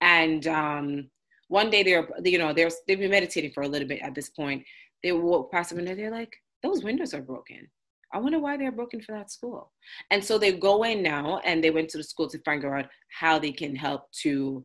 [0.00, 1.10] And um,
[1.48, 4.30] one day they're, you know, they're, they've been meditating for a little bit at this
[4.30, 4.64] point.
[5.02, 5.94] They walk past the window.
[5.94, 7.68] They're like, those windows are broken.
[8.12, 9.72] I wonder why they're broken for that school.
[10.10, 12.86] And so they go in now and they went to the school to figure out
[13.10, 14.64] how they can help to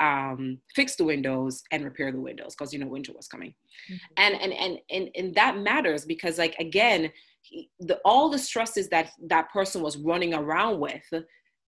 [0.00, 3.54] um, fix the windows and repair the windows because you know winter was coming.
[3.90, 3.96] Mm-hmm.
[4.16, 7.10] And, and and and and that matters because like again,
[7.80, 11.02] the, all the stresses that that person was running around with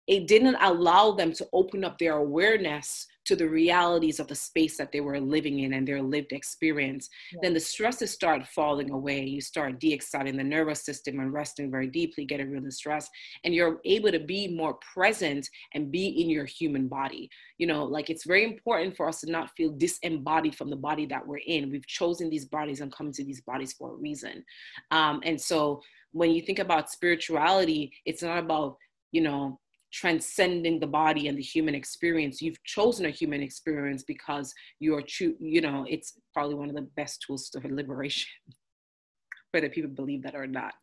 [0.06, 4.76] it didn't allow them to open up their awareness to the realities of the space
[4.76, 7.38] that they were living in and their lived experience, yeah.
[7.42, 9.24] then the stresses start falling away.
[9.24, 12.72] You start de exciting the nervous system and resting very deeply, getting rid of the
[12.72, 13.08] stress,
[13.44, 17.30] and you're able to be more present and be in your human body.
[17.58, 21.06] You know, like it's very important for us to not feel disembodied from the body
[21.06, 21.70] that we're in.
[21.70, 24.44] We've chosen these bodies and come to these bodies for a reason.
[24.90, 28.76] Um, and so when you think about spirituality, it's not about,
[29.12, 29.60] you know,
[29.92, 32.40] transcending the body and the human experience.
[32.40, 36.88] You've chosen a human experience because you're true you know it's probably one of the
[36.96, 38.28] best tools of liberation
[39.52, 40.74] whether people believe that or not.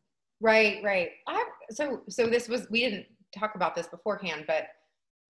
[0.42, 1.10] Right right.
[1.28, 3.06] I, so so this was we didn't
[3.38, 4.68] talk about this beforehand but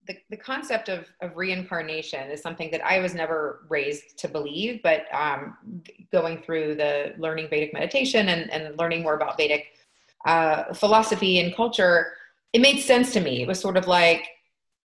[0.08, 4.82] the, the concept of, of reincarnation is something that I was never raised to believe,
[4.82, 5.58] but um,
[6.12, 9.66] going through the learning Vedic meditation and, and learning more about Vedic
[10.26, 12.14] uh, philosophy and culture,
[12.54, 13.42] it made sense to me.
[13.42, 14.28] It was sort of like,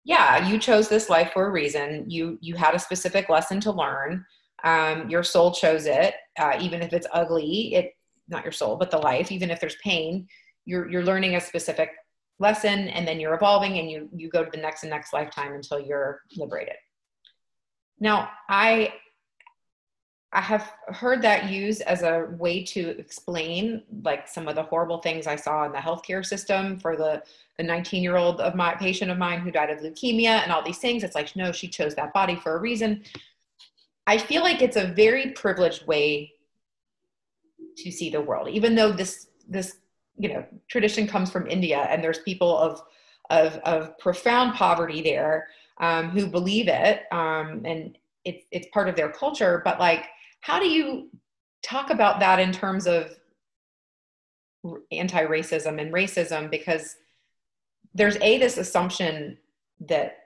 [0.04, 2.08] yeah, you chose this life for a reason.
[2.08, 4.24] You you had a specific lesson to learn.
[4.64, 7.74] Um, your soul chose it, uh, even if it's ugly.
[7.74, 7.92] It
[8.28, 9.30] not your soul, but the life.
[9.32, 10.26] Even if there's pain,
[10.64, 11.90] you're you're learning a specific
[12.40, 15.52] lesson and then you're evolving and you you go to the next and next lifetime
[15.52, 16.74] until you're liberated
[18.00, 18.92] now i
[20.32, 24.98] i have heard that used as a way to explain like some of the horrible
[24.98, 27.22] things i saw in the healthcare system for the
[27.58, 30.62] the 19 year old of my patient of mine who died of leukemia and all
[30.62, 33.02] these things it's like no she chose that body for a reason
[34.06, 36.32] i feel like it's a very privileged way
[37.76, 39.78] to see the world even though this this
[40.20, 42.82] you know tradition comes from India, and there's people of
[43.30, 48.96] of, of profound poverty there um, who believe it, um, and it's it's part of
[48.96, 49.62] their culture.
[49.64, 50.06] But like,
[50.40, 51.10] how do you
[51.62, 53.14] talk about that in terms of
[54.92, 56.50] anti-racism and racism?
[56.50, 56.96] Because
[57.94, 59.38] there's a this assumption
[59.80, 60.16] that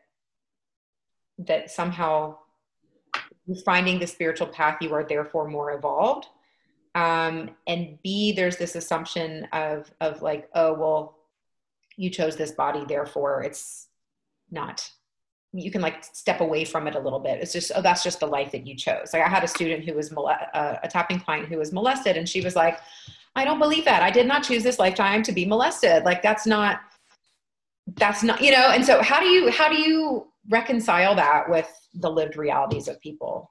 [1.38, 2.36] that somehow
[3.64, 6.26] finding the spiritual path you are therefore more evolved
[6.94, 11.18] um, and b there's this assumption of of like oh well
[11.96, 13.88] you chose this body therefore it's
[14.50, 14.90] not
[15.54, 17.40] you can like step away from it a little bit.
[17.40, 19.12] It's just oh that's just the life that you chose.
[19.12, 22.28] Like i had a student who was uh, a tapping client who was molested and
[22.28, 22.78] she was like
[23.36, 24.02] i don't believe that.
[24.02, 26.04] I did not choose this lifetime to be molested.
[26.04, 26.80] Like that's not
[27.96, 31.68] that's not you know and so how do you how do you reconcile that with
[31.94, 33.50] the lived realities of people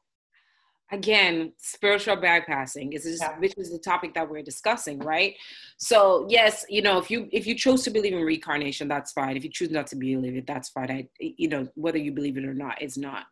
[0.94, 3.38] again spiritual bypassing is yeah.
[3.40, 5.36] which is the topic that we're discussing right?
[5.78, 9.36] So yes you know if you if you chose to believe in reincarnation that's fine.
[9.36, 10.92] If you choose not to believe it that's fine.
[10.92, 13.26] I you know whether you believe it or not is not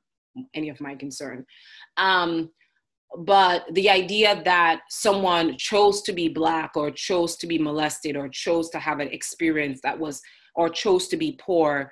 [0.53, 1.45] any of my concern.
[1.97, 2.49] Um
[3.19, 8.29] but the idea that someone chose to be black or chose to be molested or
[8.29, 10.21] chose to have an experience that was
[10.55, 11.91] or chose to be poor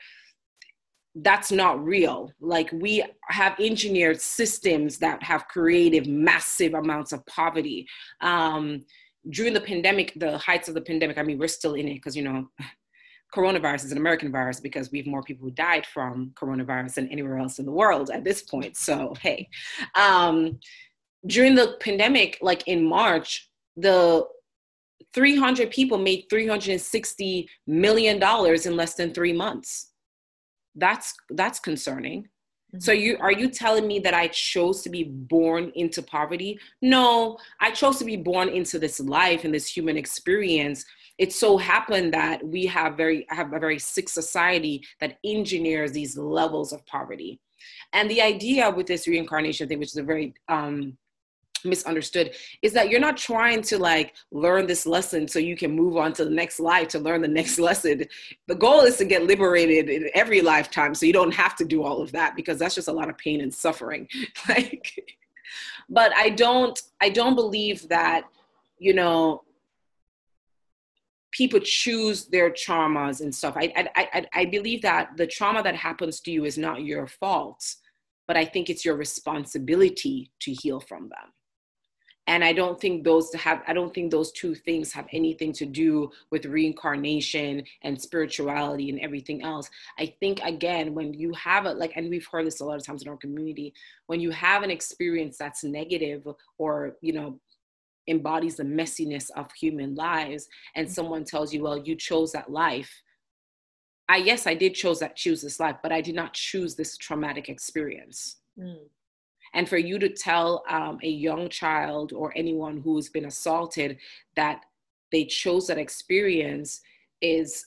[1.24, 2.32] that's not real.
[2.40, 7.88] Like we have engineered systems that have created massive amounts of poverty.
[8.22, 8.86] Um,
[9.30, 12.16] during the pandemic, the heights of the pandemic, I mean, we're still in it because,
[12.16, 12.50] you know,
[13.36, 17.10] coronavirus is an American virus because we have more people who died from coronavirus than
[17.10, 18.76] anywhere else in the world at this point.
[18.78, 19.48] So, hey,
[19.96, 20.60] um,
[21.28, 24.26] during the pandemic, like in March, the
[25.14, 29.90] 300 people made $360 million in less than three months
[30.80, 32.24] that's that's concerning.
[32.24, 32.82] Mm-hmm.
[32.82, 36.60] so you are you telling me that i chose to be born into poverty?
[36.82, 40.86] No i chose to be born into this life and this human experience.
[41.18, 46.18] It so happened that we have very have a very sick society that engineers these
[46.18, 47.40] levels of poverty.
[47.92, 50.98] And the idea with this reincarnation thing which is a very um,
[51.66, 55.98] misunderstood is that you're not trying to like learn this lesson so you can move
[55.98, 58.04] on to the next life to learn the next lesson.
[58.48, 61.84] The goal is to get liberated in every lifetime so you don't have to do
[61.84, 64.08] all of that because that's just a lot of pain and suffering.
[64.48, 65.18] Like
[65.90, 68.24] but i don't i don't believe that
[68.78, 69.44] you know
[71.32, 73.56] people choose their traumas and stuff.
[73.58, 77.08] I, I i i believe that the trauma that happens to you is not your
[77.08, 77.64] fault
[78.28, 81.34] but i think it's your responsibility to heal from them
[82.30, 85.66] and i don't think those have i don't think those two things have anything to
[85.66, 91.78] do with reincarnation and spirituality and everything else i think again when you have it
[91.78, 93.74] like and we've heard this a lot of times in our community
[94.06, 96.26] when you have an experience that's negative
[96.58, 97.40] or you know
[98.08, 100.94] embodies the messiness of human lives and mm-hmm.
[100.94, 103.02] someone tells you well you chose that life
[104.08, 106.96] i yes i did chose that choose this life but i did not choose this
[106.96, 108.78] traumatic experience mm.
[109.54, 113.98] And for you to tell um, a young child or anyone who's been assaulted
[114.36, 114.66] that
[115.12, 116.82] they chose that experience
[117.22, 117.66] is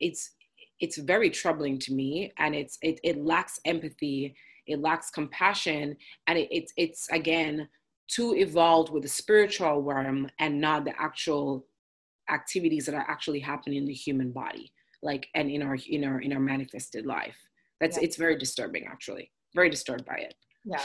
[0.00, 0.32] it's
[0.80, 2.32] it's very troubling to me.
[2.38, 4.34] And it's it, it lacks empathy
[4.66, 5.96] it lacks compassion.
[6.26, 7.68] And it, it's it's again
[8.08, 11.66] too evolved with the spiritual realm and not the actual
[12.30, 16.20] activities that are actually happening in the human body like and in our in our
[16.20, 17.36] in our manifested life.
[17.80, 18.04] That's yeah.
[18.04, 20.34] it's very disturbing actually very disturbed by it.
[20.64, 20.82] Yeah.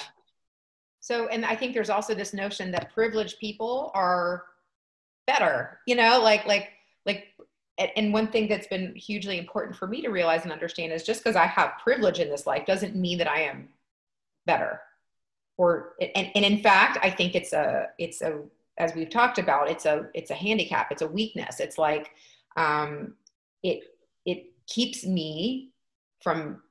[1.00, 4.44] So, and I think there's also this notion that privileged people are
[5.26, 6.70] better, you know, like, like,
[7.06, 7.28] like,
[7.96, 11.24] and one thing that's been hugely important for me to realize and understand is just
[11.24, 13.70] because I have privilege in this life doesn't mean that I am
[14.46, 14.82] better.
[15.58, 18.42] Or, and, and in fact, I think it's a, it's a,
[18.78, 20.92] as we've talked about, it's a, it's a handicap.
[20.92, 21.60] It's a weakness.
[21.60, 22.12] It's like,
[22.58, 23.14] um,
[23.64, 23.84] it,
[24.26, 25.72] it keeps me
[26.22, 26.62] from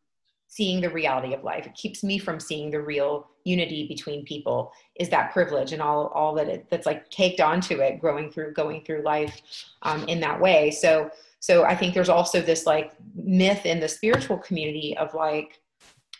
[0.49, 1.66] seeing the reality of life.
[1.66, 6.09] It keeps me from seeing the real unity between people is that privilege and all,
[6.09, 9.40] all that it, that's like caked onto it growing through, going through life
[9.82, 10.70] um, in that way.
[10.70, 15.61] So, so I think there's also this like myth in the spiritual community of like,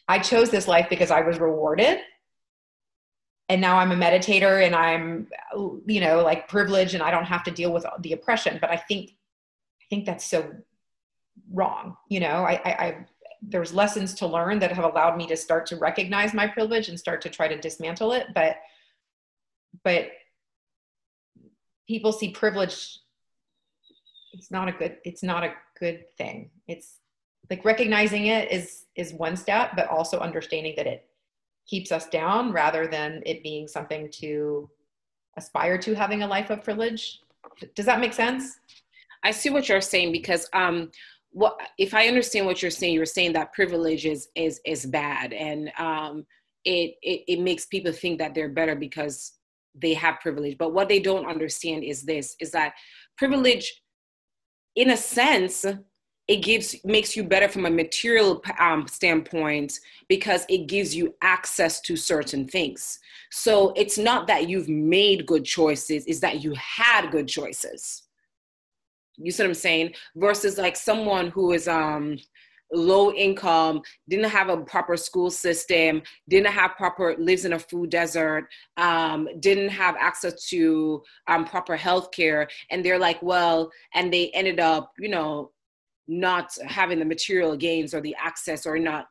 [0.09, 1.99] I chose this life because I was rewarded.
[3.49, 5.29] And now I'm a meditator and I'm,
[5.87, 8.59] you know, like privileged and I don't have to deal with the oppression.
[8.61, 9.11] But I think,
[9.81, 10.53] I think that's so
[11.53, 11.97] wrong.
[12.09, 13.07] You know, I, I, I
[13.43, 16.99] there's lessons to learn that have allowed me to start to recognize my privilege and
[16.99, 18.28] start to try to dismantle it.
[18.34, 18.57] But,
[19.84, 20.09] but
[21.87, 22.99] people see privilege.
[24.32, 26.51] It's not a good, it's not a good thing.
[26.66, 26.99] It's
[27.51, 31.07] like recognizing it is is one step but also understanding that it
[31.66, 34.68] keeps us down rather than it being something to
[35.37, 37.20] aspire to having a life of privilege
[37.74, 38.59] does that make sense
[39.22, 40.91] i see what you're saying because um
[41.37, 45.34] what if i understand what you're saying you're saying that privilege is is is bad.
[45.34, 46.24] And um
[46.64, 49.34] it, it it makes people think that they're better because
[49.74, 50.57] they have privilege.
[50.57, 52.72] But what they don't understand is this is that
[53.18, 53.82] privilege
[54.76, 55.66] in a sense
[56.26, 59.78] it gives makes you better from a material um, standpoint
[60.09, 62.99] because it gives you access to certain things.
[63.30, 68.05] So it's not that you've made good choices it's that you had good choices
[69.17, 72.17] you see what i'm saying versus like someone who is um
[72.73, 77.91] low income didn't have a proper school system didn't have proper lives in a food
[77.91, 84.12] desert um, didn't have access to um, proper health care and they're like well and
[84.12, 85.53] they ended up you know
[86.09, 89.07] not having the material gains or the access or not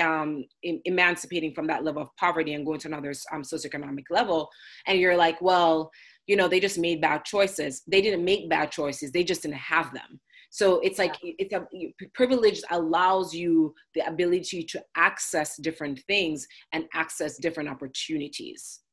[0.00, 4.50] um, emancipating from that level of poverty and going to another um, socioeconomic level.
[4.86, 5.90] And you're like, well,
[6.26, 7.82] you know, they just made bad choices.
[7.86, 9.12] They didn't make bad choices.
[9.12, 10.20] They just didn't have them.
[10.50, 11.66] So it's like it's a
[12.14, 18.83] privilege allows you the ability to access different things and access different opportunities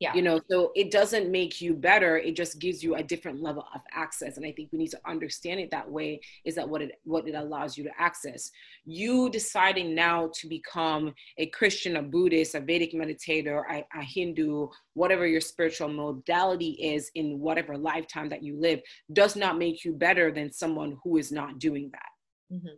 [0.00, 0.14] yeah.
[0.14, 3.64] You know so it doesn't make you better it just gives you a different level
[3.74, 6.82] of access and i think we need to understand it that way is that what
[6.82, 8.50] it what it allows you to access.
[8.84, 14.68] You deciding now to become a christian a buddhist a vedic meditator a, a hindu
[14.94, 18.80] whatever your spiritual modality is in whatever lifetime that you live
[19.12, 22.54] does not make you better than someone who is not doing that.
[22.54, 22.76] Mm-hmm.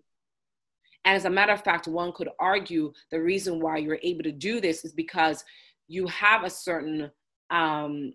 [1.04, 4.32] and as a matter of fact one could argue the reason why you're able to
[4.32, 5.44] do this is because
[5.90, 7.10] you have a certain
[7.50, 8.12] um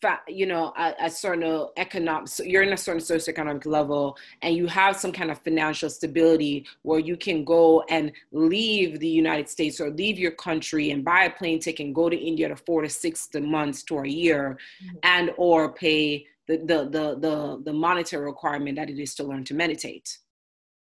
[0.00, 4.54] fa- you know a, a certain economic so you're in a certain socioeconomic level and
[4.56, 9.48] you have some kind of financial stability where you can go and leave the united
[9.48, 12.56] states or leave your country and buy a plane ticket and go to india to
[12.56, 14.96] four to six months to a year mm-hmm.
[15.02, 19.44] and or pay the, the the the the monetary requirement that it is to learn
[19.44, 20.18] to meditate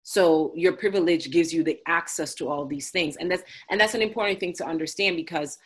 [0.05, 3.95] so your privilege gives you the access to all these things and that's and that's
[3.95, 5.59] an important thing to understand because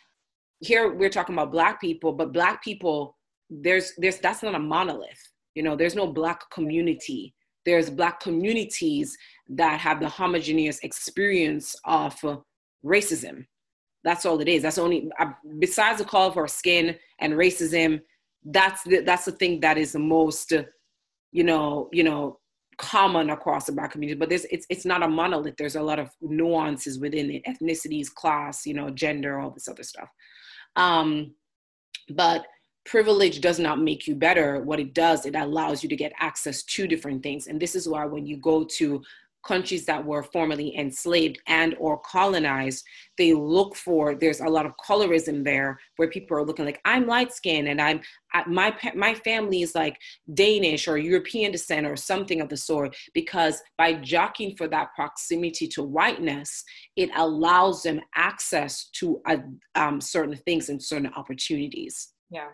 [0.59, 3.15] here we're talking about black people but black people
[3.49, 5.21] there's there's that's not a monolith
[5.57, 7.33] you know there's no black community.
[7.65, 9.17] There's black communities
[9.49, 12.15] that have the homogeneous experience of
[12.85, 13.47] racism.
[14.03, 14.61] That's all it is.
[14.61, 18.01] That's only uh, besides the call for skin and racism
[18.45, 20.53] that's the, that's the thing that is the most
[21.31, 22.37] you know you know
[22.77, 24.19] common across the black community.
[24.19, 25.57] But there's it's it's not a monolith.
[25.57, 29.81] There's a lot of nuances within it ethnicities class you know gender all this other
[29.81, 30.09] stuff
[30.77, 31.33] um,
[32.09, 32.45] but
[32.85, 34.61] privilege does not make you better.
[34.61, 37.47] What it does, it allows you to get access to different things.
[37.47, 39.03] And this is why when you go to
[39.47, 42.83] countries that were formerly enslaved and or colonized
[43.17, 47.07] they look for there's a lot of colorism there where people are looking like i'm
[47.07, 48.01] light skinned and i'm
[48.47, 49.97] my my family is like
[50.33, 55.67] danish or european descent or something of the sort because by jockeying for that proximity
[55.67, 56.63] to whiteness
[56.95, 59.37] it allows them access to uh,
[59.75, 62.09] um, certain things and certain opportunities.
[62.29, 62.49] Yeah.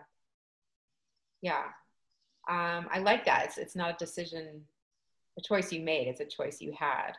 [1.42, 1.64] Yeah.
[2.48, 3.46] Um, i like that.
[3.46, 4.62] It's, it's not a decision
[5.38, 7.12] a choice you made it's a choice you had.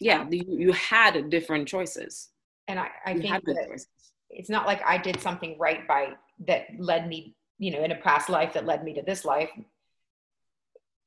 [0.00, 2.28] Yeah um, you, you had different choices.
[2.66, 3.84] And i, I think that
[4.30, 6.10] it's not like i did something right by
[6.46, 9.50] that led me you know in a past life that led me to this life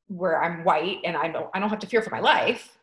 [0.07, 2.77] where i'm white and i don't i don't have to fear for my life.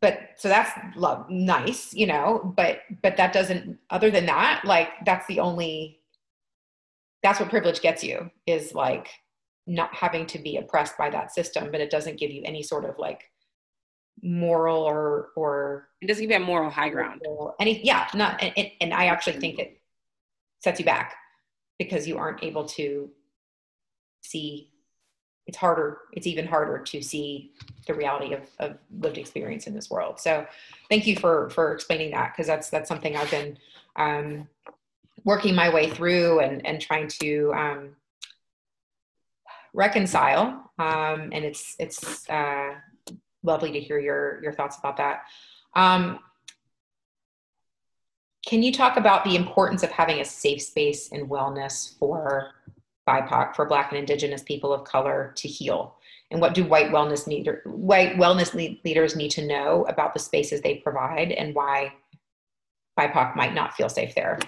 [0.00, 4.90] But so that's love nice you know but but that doesn't other than that like
[5.06, 6.00] that's the only
[7.22, 9.08] that's what privilege gets you is like
[9.68, 12.84] not having to be oppressed by that system but it doesn't give you any sort
[12.84, 13.30] of like
[14.22, 17.22] moral or or it doesn't give you a moral high ground.
[17.60, 19.80] Any yeah not and, and i actually think it
[20.60, 21.14] sets you back
[21.78, 23.10] because you aren't able to
[24.22, 24.70] see
[25.46, 27.52] it's harder it's even harder to see
[27.86, 30.20] the reality of, of lived experience in this world.
[30.20, 30.46] So
[30.88, 33.58] thank you for for explaining that because that's that's something i've been
[33.96, 34.48] um,
[35.24, 37.96] working my way through and and trying to um,
[39.78, 42.74] reconcile um, and it's it's uh,
[43.44, 45.22] lovely to hear your your thoughts about that
[45.76, 46.18] um,
[48.44, 52.52] can you talk about the importance of having a safe space and wellness for
[53.06, 55.96] BIPOC, for Black and Indigenous people of color to heal?
[56.30, 58.54] And what do white wellness leader, white wellness
[58.84, 61.92] leaders need to know about the spaces they provide and why
[62.98, 64.38] BIPOC might not feel safe there?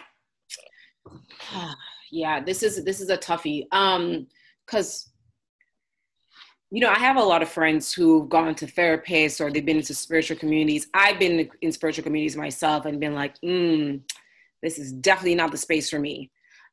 [2.10, 3.66] yeah, this is this is a toughie.
[3.72, 4.26] Um,
[4.66, 5.09] because
[6.70, 9.78] you know, I have a lot of friends who've gone to therapists or they've been
[9.78, 10.86] into spiritual communities.
[10.94, 14.00] I've been in spiritual communities myself and been like, mm,
[14.62, 16.30] this is definitely not the space for me.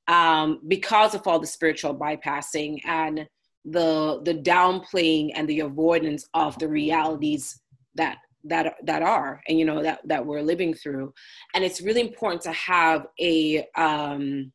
[0.07, 3.27] Um, because of all the spiritual bypassing and
[3.65, 7.59] the the downplaying and the avoidance of the realities
[7.95, 11.13] that that that are and you know that that we're living through
[11.53, 14.53] and it's really important to have a um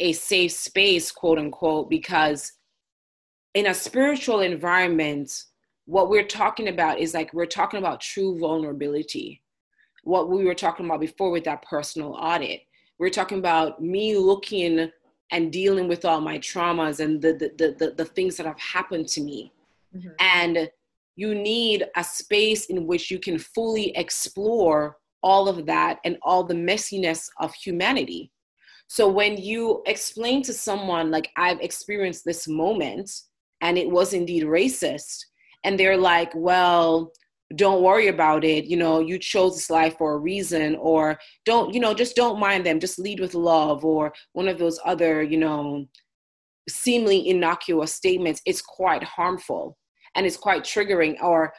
[0.00, 2.52] a safe space quote unquote because
[3.54, 5.44] in a spiritual environment,
[5.86, 9.42] what we're talking about is like we're talking about true vulnerability.
[10.02, 12.60] What we were talking about before with that personal audit.
[12.98, 14.90] We're talking about me looking
[15.30, 19.08] and dealing with all my traumas and the the the, the, things that have happened
[19.08, 19.52] to me.
[19.96, 20.10] Mm-hmm.
[20.20, 20.70] And
[21.16, 26.44] you need a space in which you can fully explore all of that and all
[26.44, 28.30] the messiness of humanity.
[28.88, 33.10] So when you explain to someone like I've experienced this moment,
[33.60, 35.24] and it was indeed racist.
[35.64, 37.12] And they're like well
[37.56, 38.64] don't worry about it.
[38.64, 42.40] You know you chose this life for a reason or don't you know just don't
[42.40, 42.80] mind them.
[42.80, 45.86] Just lead with love or one of those other you know
[46.68, 48.40] seemingly innocuous statements.
[48.46, 49.76] It's quite harmful
[50.14, 51.22] and it's quite triggering.
[51.22, 51.52] Or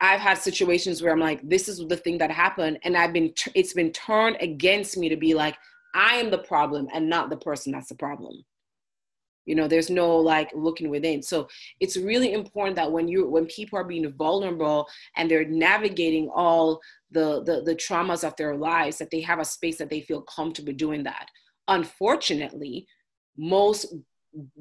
[0.00, 3.32] i've had situations where i'm like this is the thing that happened and i've been
[3.54, 5.56] it's been turned against me to be like
[5.94, 8.32] i am the problem and not the person that's the problem
[9.46, 11.48] you know there's no like looking within so
[11.80, 14.86] it's really important that when you when people are being vulnerable
[15.16, 16.80] and they're navigating all
[17.10, 20.22] the, the the traumas of their lives that they have a space that they feel
[20.22, 21.26] comfortable doing that
[21.68, 22.86] unfortunately
[23.36, 23.94] most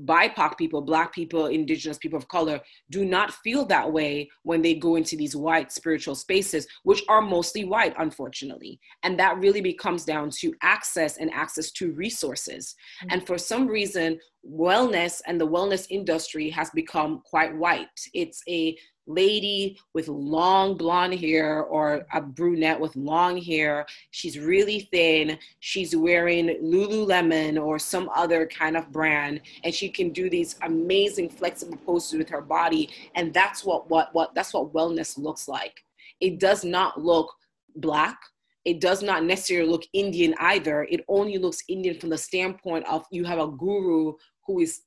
[0.03, 2.59] BIPOC people, Black people, Indigenous people of color
[2.89, 7.21] do not feel that way when they go into these white spiritual spaces, which are
[7.21, 8.79] mostly white, unfortunately.
[9.03, 12.75] And that really becomes down to access and access to resources.
[13.03, 13.13] Mm-hmm.
[13.13, 17.87] And for some reason, wellness and the wellness industry has become quite white.
[18.13, 18.77] It's a
[19.09, 23.85] lady with long blonde hair or a brunette with long hair.
[24.11, 25.37] She's really thin.
[25.59, 31.29] She's wearing Lululemon or some other kind of brand, and she can do these amazing
[31.29, 32.89] flexible poses with her body.
[33.15, 35.83] And that's what what what that's what wellness looks like.
[36.21, 37.33] It does not look
[37.75, 38.19] black.
[38.65, 40.83] It does not necessarily look Indian either.
[40.83, 44.13] It only looks Indian from the standpoint of you have a guru
[44.45, 44.81] who is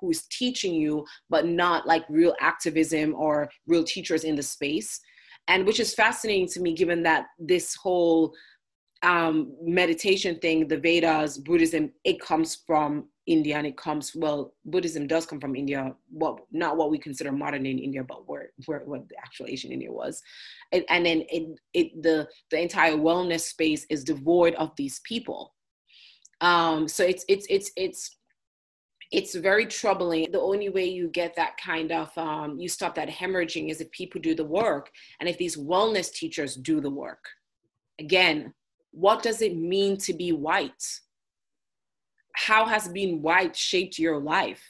[0.00, 5.00] who is teaching you, but not like real activism or real teachers in the space.
[5.48, 8.34] And which is fascinating to me, given that this whole
[9.02, 15.06] um, meditation thing, the Vedas, Buddhism, it comes from India and it comes, well, Buddhism
[15.06, 18.80] does come from India, what, not what we consider modern in India, but where, where
[18.80, 20.22] what the actual ancient India was.
[20.72, 25.54] And, and then it, it, the, the entire wellness space is devoid of these people.
[26.40, 28.16] Um, so it's, it's, it's, it's,
[29.12, 30.32] it's very troubling.
[30.32, 33.90] The only way you get that kind of, um, you stop that hemorrhaging is if
[33.92, 37.24] people do the work and if these wellness teachers do the work.
[38.00, 38.54] Again,
[38.90, 40.82] what does it mean to be white?
[42.34, 44.62] How has being white shaped your life?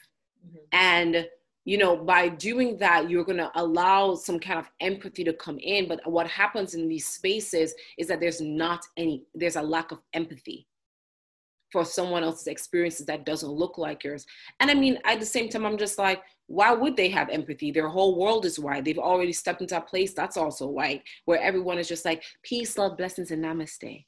[0.45, 0.57] Mm-hmm.
[0.71, 1.27] And
[1.65, 5.57] you know, by doing that, you're going to allow some kind of empathy to come
[5.59, 5.87] in.
[5.87, 9.99] But what happens in these spaces is that there's not any, there's a lack of
[10.13, 10.67] empathy
[11.71, 14.25] for someone else's experiences that doesn't look like yours.
[14.59, 17.71] And I mean, at the same time, I'm just like, why would they have empathy?
[17.71, 18.83] Their whole world is white.
[18.83, 22.77] They've already stepped into a place that's also white, where everyone is just like, peace,
[22.77, 24.05] love, blessings, and namaste.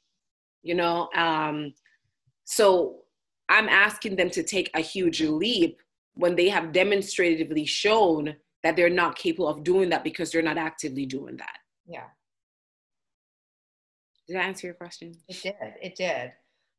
[0.62, 1.08] You know?
[1.16, 1.72] Um,
[2.44, 2.98] so
[3.48, 5.80] I'm asking them to take a huge leap
[6.14, 10.58] when they have demonstratively shown that they're not capable of doing that because they're not
[10.58, 11.58] actively doing that.
[11.86, 12.04] Yeah.
[14.26, 15.14] Did I answer your question?
[15.28, 15.54] It did.
[15.80, 16.32] It did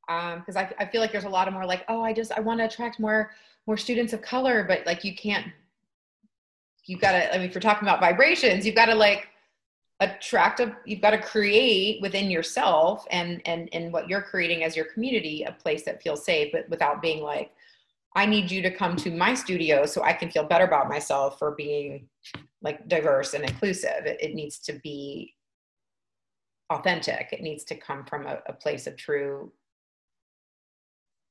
[0.08, 2.32] because um, I, I feel like there's a lot of more like oh i just
[2.32, 3.32] i want to attract more
[3.66, 5.48] more students of color but like you can't
[6.86, 9.28] you've got to i mean if you're talking about vibrations you've got to like
[10.00, 14.76] attract a you've got to create within yourself and and and what you're creating as
[14.76, 17.52] your community a place that feels safe but without being like
[18.18, 21.38] I need you to come to my studio so I can feel better about myself
[21.38, 22.08] for being
[22.64, 24.06] like diverse and inclusive.
[24.08, 25.36] It, it needs to be
[26.72, 27.30] authentic.
[27.32, 29.52] It needs to come from a, a place of true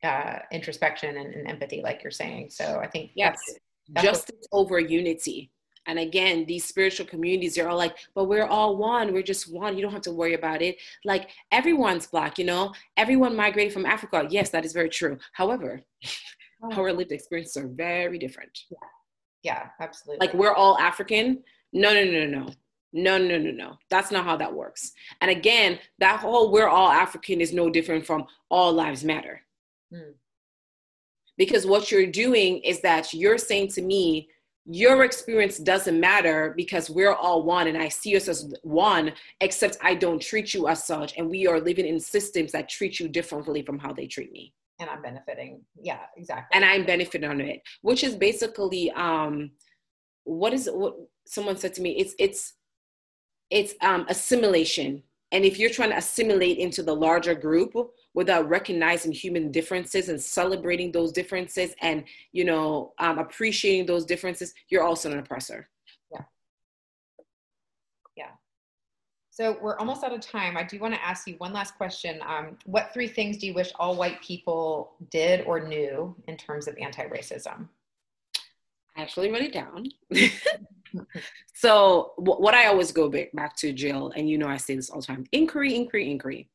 [0.04, 2.50] uh, introspection and, and, empathy, like you're saying.
[2.50, 3.36] So I think yes,
[4.00, 5.50] justice over unity.
[5.86, 9.12] And again, these spiritual communities, they're all like, but we're all one.
[9.12, 9.76] We're just one.
[9.76, 10.78] You don't have to worry about it.
[11.04, 14.26] Like everyone's black, you know, everyone migrated from Africa.
[14.28, 15.18] Yes, that is very true.
[15.32, 15.80] However,
[16.62, 16.72] oh.
[16.72, 18.64] our lived experiences are very different.
[18.70, 18.78] Yeah.
[19.42, 20.26] Yeah, absolutely.
[20.26, 21.44] Like we're all African.
[21.72, 22.52] No, no, no, no, no.
[22.92, 23.78] No, no, no, no.
[23.90, 24.92] That's not how that works.
[25.20, 29.42] And again, that whole we're all African is no different from all lives matter.
[29.92, 30.12] Hmm.
[31.36, 34.28] Because what you're doing is that you're saying to me,
[34.68, 39.78] your experience doesn't matter because we're all one and I see us as one, except
[39.82, 41.16] I don't treat you as such.
[41.16, 44.52] And we are living in systems that treat you differently from how they treat me.
[44.80, 45.62] And I'm benefiting.
[45.80, 46.54] Yeah, exactly.
[46.54, 49.52] And I'm benefiting on it, which is basically um
[50.24, 50.96] what is what
[51.26, 52.54] someone said to me, it's it's
[53.50, 55.02] it's um assimilation.
[55.32, 57.72] And if you're trying to assimilate into the larger group,
[58.16, 62.02] without recognizing human differences and celebrating those differences and
[62.32, 65.68] you know um, appreciating those differences you're also an oppressor.
[66.10, 66.22] Yeah.
[68.16, 68.30] Yeah.
[69.30, 70.56] So we're almost out of time.
[70.56, 72.20] I do want to ask you one last question.
[72.26, 76.66] Um, what three things do you wish all white people did or knew in terms
[76.66, 77.68] of anti-racism?
[78.96, 79.88] I actually wrote it down.
[81.58, 85.00] So what I always go back to Jill, and you know I say this all
[85.00, 86.50] the time: inquiry, inquiry, inquiry.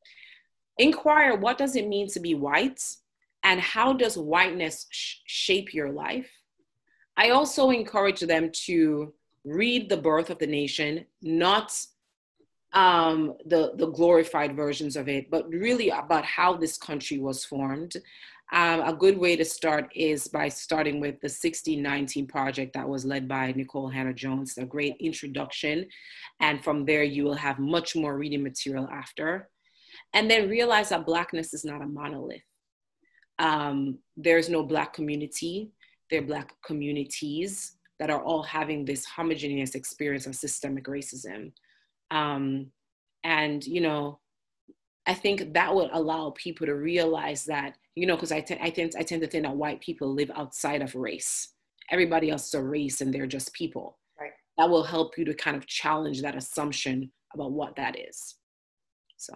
[0.82, 2.82] Inquire what does it mean to be white
[3.43, 6.27] and how does whiteness sh- shape your life?
[7.15, 9.13] I also encourage them to
[9.45, 11.71] read The Birth of the Nation, not
[12.73, 17.97] um, the, the glorified versions of it, but really about how this country was formed.
[18.51, 23.05] Um, a good way to start is by starting with the 1619 project that was
[23.05, 25.86] led by Nicole Hannah-Jones, a great introduction.
[26.39, 29.51] And from there, you will have much more reading material after
[30.14, 32.41] and then realize that blackness is not a monolith.
[33.39, 35.72] Um, there's no black community.
[36.09, 41.51] There are black communities that are all having this homogeneous experience of systemic racism.
[42.12, 42.72] Um,
[43.24, 44.20] and you know
[45.07, 48.70] i think that would allow people to realize that you know because I, t- I,
[48.70, 51.49] tend, I tend to think that white people live outside of race.
[51.89, 53.97] Everybody else is a race and they're just people.
[54.20, 54.32] Right.
[54.57, 58.36] that will help you to kind of challenge that assumption about what that is.
[59.18, 59.34] So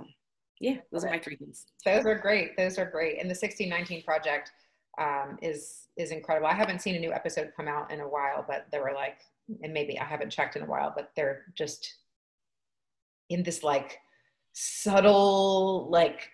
[0.60, 1.66] yeah, those are my three things.
[1.84, 2.56] Those are great.
[2.58, 3.20] Those are great.
[3.20, 4.52] And the 1619 project
[5.00, 6.48] um, is is incredible.
[6.48, 9.18] I haven't seen a new episode come out in a while, but they were like,
[9.64, 11.96] and maybe I haven't checked in a while, but they're just
[13.30, 14.00] in this like
[14.54, 16.30] subtle like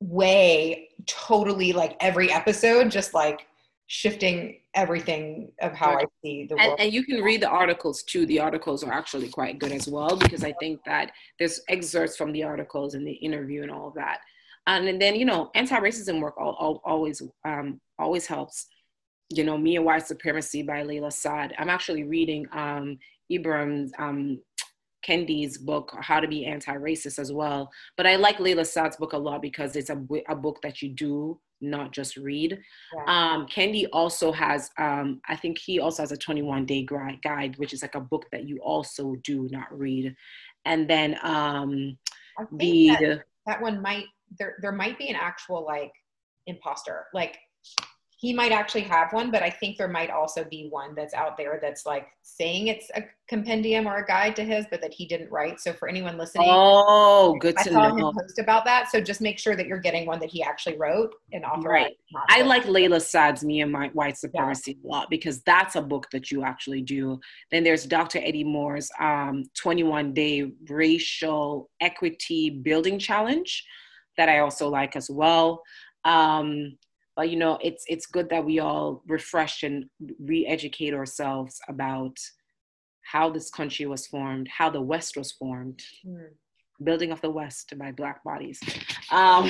[0.00, 3.46] way, totally like every episode, just like
[3.86, 6.06] shifting everything of how right.
[6.06, 6.70] I see the world.
[6.72, 8.26] And, and, you can read the articles too.
[8.26, 12.30] The articles are actually quite good as well because I think that there's excerpts from
[12.30, 14.20] the articles and the interview and all of that.
[14.68, 18.66] Um, and then you know, anti-racism work all, all, always um, always helps.
[19.30, 21.54] You know, Me and White Supremacy by Layla Saad.
[21.58, 22.98] I'm actually reading um,
[23.32, 24.40] Ibram um,
[25.04, 27.70] Kendi's book, How to Be Anti-Racist, as well.
[27.96, 30.90] But I like Layla Saad's book a lot because it's a, a book that you
[30.90, 32.58] do not just read.
[32.94, 33.04] Yeah.
[33.06, 36.86] Um, Kendi also has, um, I think he also has a 21 day
[37.22, 40.14] guide, which is like a book that you also do not read.
[40.64, 41.96] And then um,
[42.52, 44.04] the that, that one might
[44.38, 45.92] there there might be an actual like
[46.46, 47.38] imposter like
[48.18, 51.36] he might actually have one, but I think there might also be one that's out
[51.36, 55.04] there that's like saying it's a compendium or a guide to his, but that he
[55.04, 55.60] didn't write.
[55.60, 58.08] So for anyone listening, oh, good I to saw know.
[58.08, 58.90] him post about that.
[58.90, 61.96] So just make sure that you're getting one that he actually wrote and authorized.
[62.14, 62.24] Right.
[62.30, 64.88] I like Layla Saad's Me and My White Supremacy yeah.
[64.88, 67.20] a lot because that's a book that you actually do.
[67.50, 68.20] Then there's Dr.
[68.24, 73.62] Eddie Moore's um, 21 Day Racial Equity Building Challenge
[74.16, 75.62] that I also like as well.
[76.06, 76.78] Um,
[77.16, 79.86] but you know it's it's good that we all refresh and
[80.20, 82.16] re-educate ourselves about
[83.02, 85.82] how this country was formed how the west was formed.
[86.06, 86.28] Mm.
[86.84, 88.60] building of the west by black bodies.
[89.10, 89.44] Um,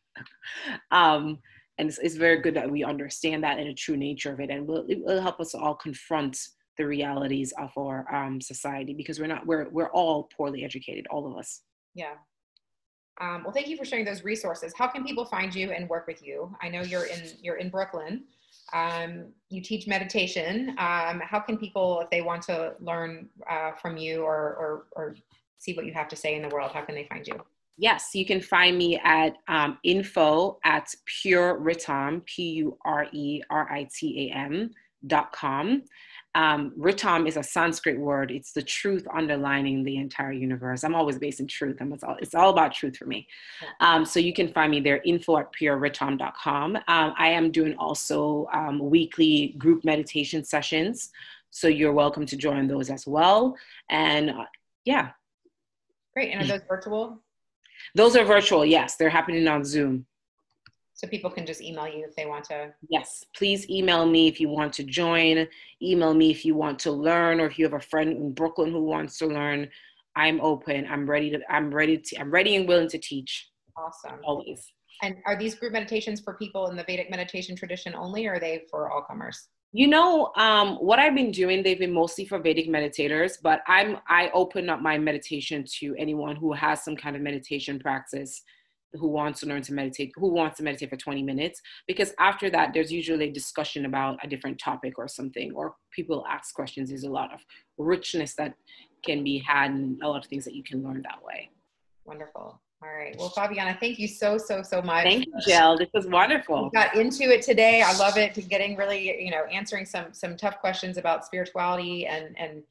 [0.90, 1.38] um,
[1.78, 4.50] and it's, it's, very good that we understand that and the true nature of it.
[4.50, 6.36] And will, it will help us all confront
[6.76, 11.26] the realities of our um, society because we're not we're we're all poorly educated all
[11.26, 11.62] of us.
[11.94, 12.16] Yeah
[13.20, 14.72] um, well, thank you for sharing those resources.
[14.76, 16.54] How can people find you and work with you?
[16.60, 18.24] I know you're in you're in Brooklyn.
[18.72, 20.70] Um, you teach meditation.
[20.70, 25.16] Um, how can people, if they want to learn uh, from you or, or, or
[25.58, 27.40] see what you have to say in the world, how can they find you?
[27.76, 33.70] Yes, you can find me at um, info at pureritam, P U R E R
[33.70, 34.70] I T A M
[35.06, 35.82] dot com.
[36.34, 38.30] Um, Ritam is a Sanskrit word.
[38.30, 40.84] It's the truth underlining the entire universe.
[40.84, 41.76] I'm always based in truth.
[41.80, 43.28] I'm, it's, all, it's all about truth for me.
[43.80, 46.76] Um, so you can find me there, info at pureritam.com.
[46.76, 51.10] Um, I am doing also um, weekly group meditation sessions.
[51.50, 53.56] So you're welcome to join those as well.
[53.88, 54.44] And uh,
[54.84, 55.10] yeah.
[56.14, 56.32] Great.
[56.32, 57.20] And are those virtual?
[57.94, 58.96] Those are virtual, yes.
[58.96, 60.06] They're happening on Zoom.
[60.94, 62.72] So people can just email you if they want to.
[62.88, 65.48] Yes, please email me if you want to join.
[65.82, 68.70] Email me if you want to learn, or if you have a friend in Brooklyn
[68.70, 69.68] who wants to learn.
[70.16, 70.86] I'm open.
[70.88, 71.40] I'm ready to.
[71.52, 72.20] I'm ready to.
[72.20, 73.50] I'm ready and willing to teach.
[73.76, 74.20] Awesome.
[74.24, 74.72] Always.
[75.02, 78.40] And are these group meditations for people in the Vedic meditation tradition only, or are
[78.40, 79.48] they for all comers?
[79.72, 83.98] You know, um, what I've been doing, they've been mostly for Vedic meditators, but I'm
[84.08, 88.42] I open up my meditation to anyone who has some kind of meditation practice
[88.94, 91.60] who wants to learn to meditate, who wants to meditate for 20 minutes.
[91.86, 96.24] Because after that, there's usually a discussion about a different topic or something, or people
[96.28, 96.88] ask questions.
[96.88, 97.40] There's a lot of
[97.78, 98.54] richness that
[99.04, 101.50] can be had and a lot of things that you can learn that way.
[102.04, 102.60] Wonderful.
[102.82, 103.16] All right.
[103.18, 105.04] Well, Faviana, thank you so, so, so much.
[105.04, 105.78] Thank you, Jill.
[105.78, 106.64] This was wonderful.
[106.64, 107.80] We got into it today.
[107.80, 108.34] I love it.
[108.50, 112.62] Getting really, you know, answering some some tough questions about spirituality and and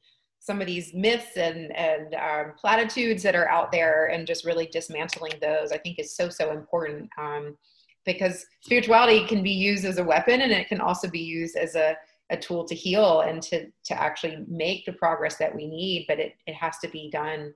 [0.44, 4.66] some of these myths and and um, platitudes that are out there and just really
[4.66, 7.56] dismantling those i think is so so important um,
[8.04, 11.74] because spirituality can be used as a weapon and it can also be used as
[11.74, 11.96] a,
[12.30, 16.18] a tool to heal and to to actually make the progress that we need but
[16.18, 17.54] it, it has to be done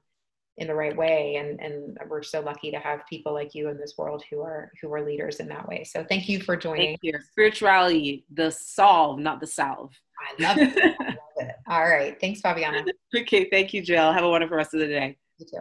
[0.59, 1.37] in the right way.
[1.37, 4.71] And and we're so lucky to have people like you in this world who are
[4.81, 5.85] who are leaders in that way.
[5.85, 7.15] So thank you for joining thank you.
[7.31, 11.55] spirituality the solve not the salve i love it, I love it.
[11.69, 12.19] all right.
[12.21, 12.85] Thanks faviana.
[13.17, 13.49] Okay.
[13.51, 14.13] Thank you jill.
[14.13, 15.17] Have a wonderful rest of the day.
[15.39, 15.59] You too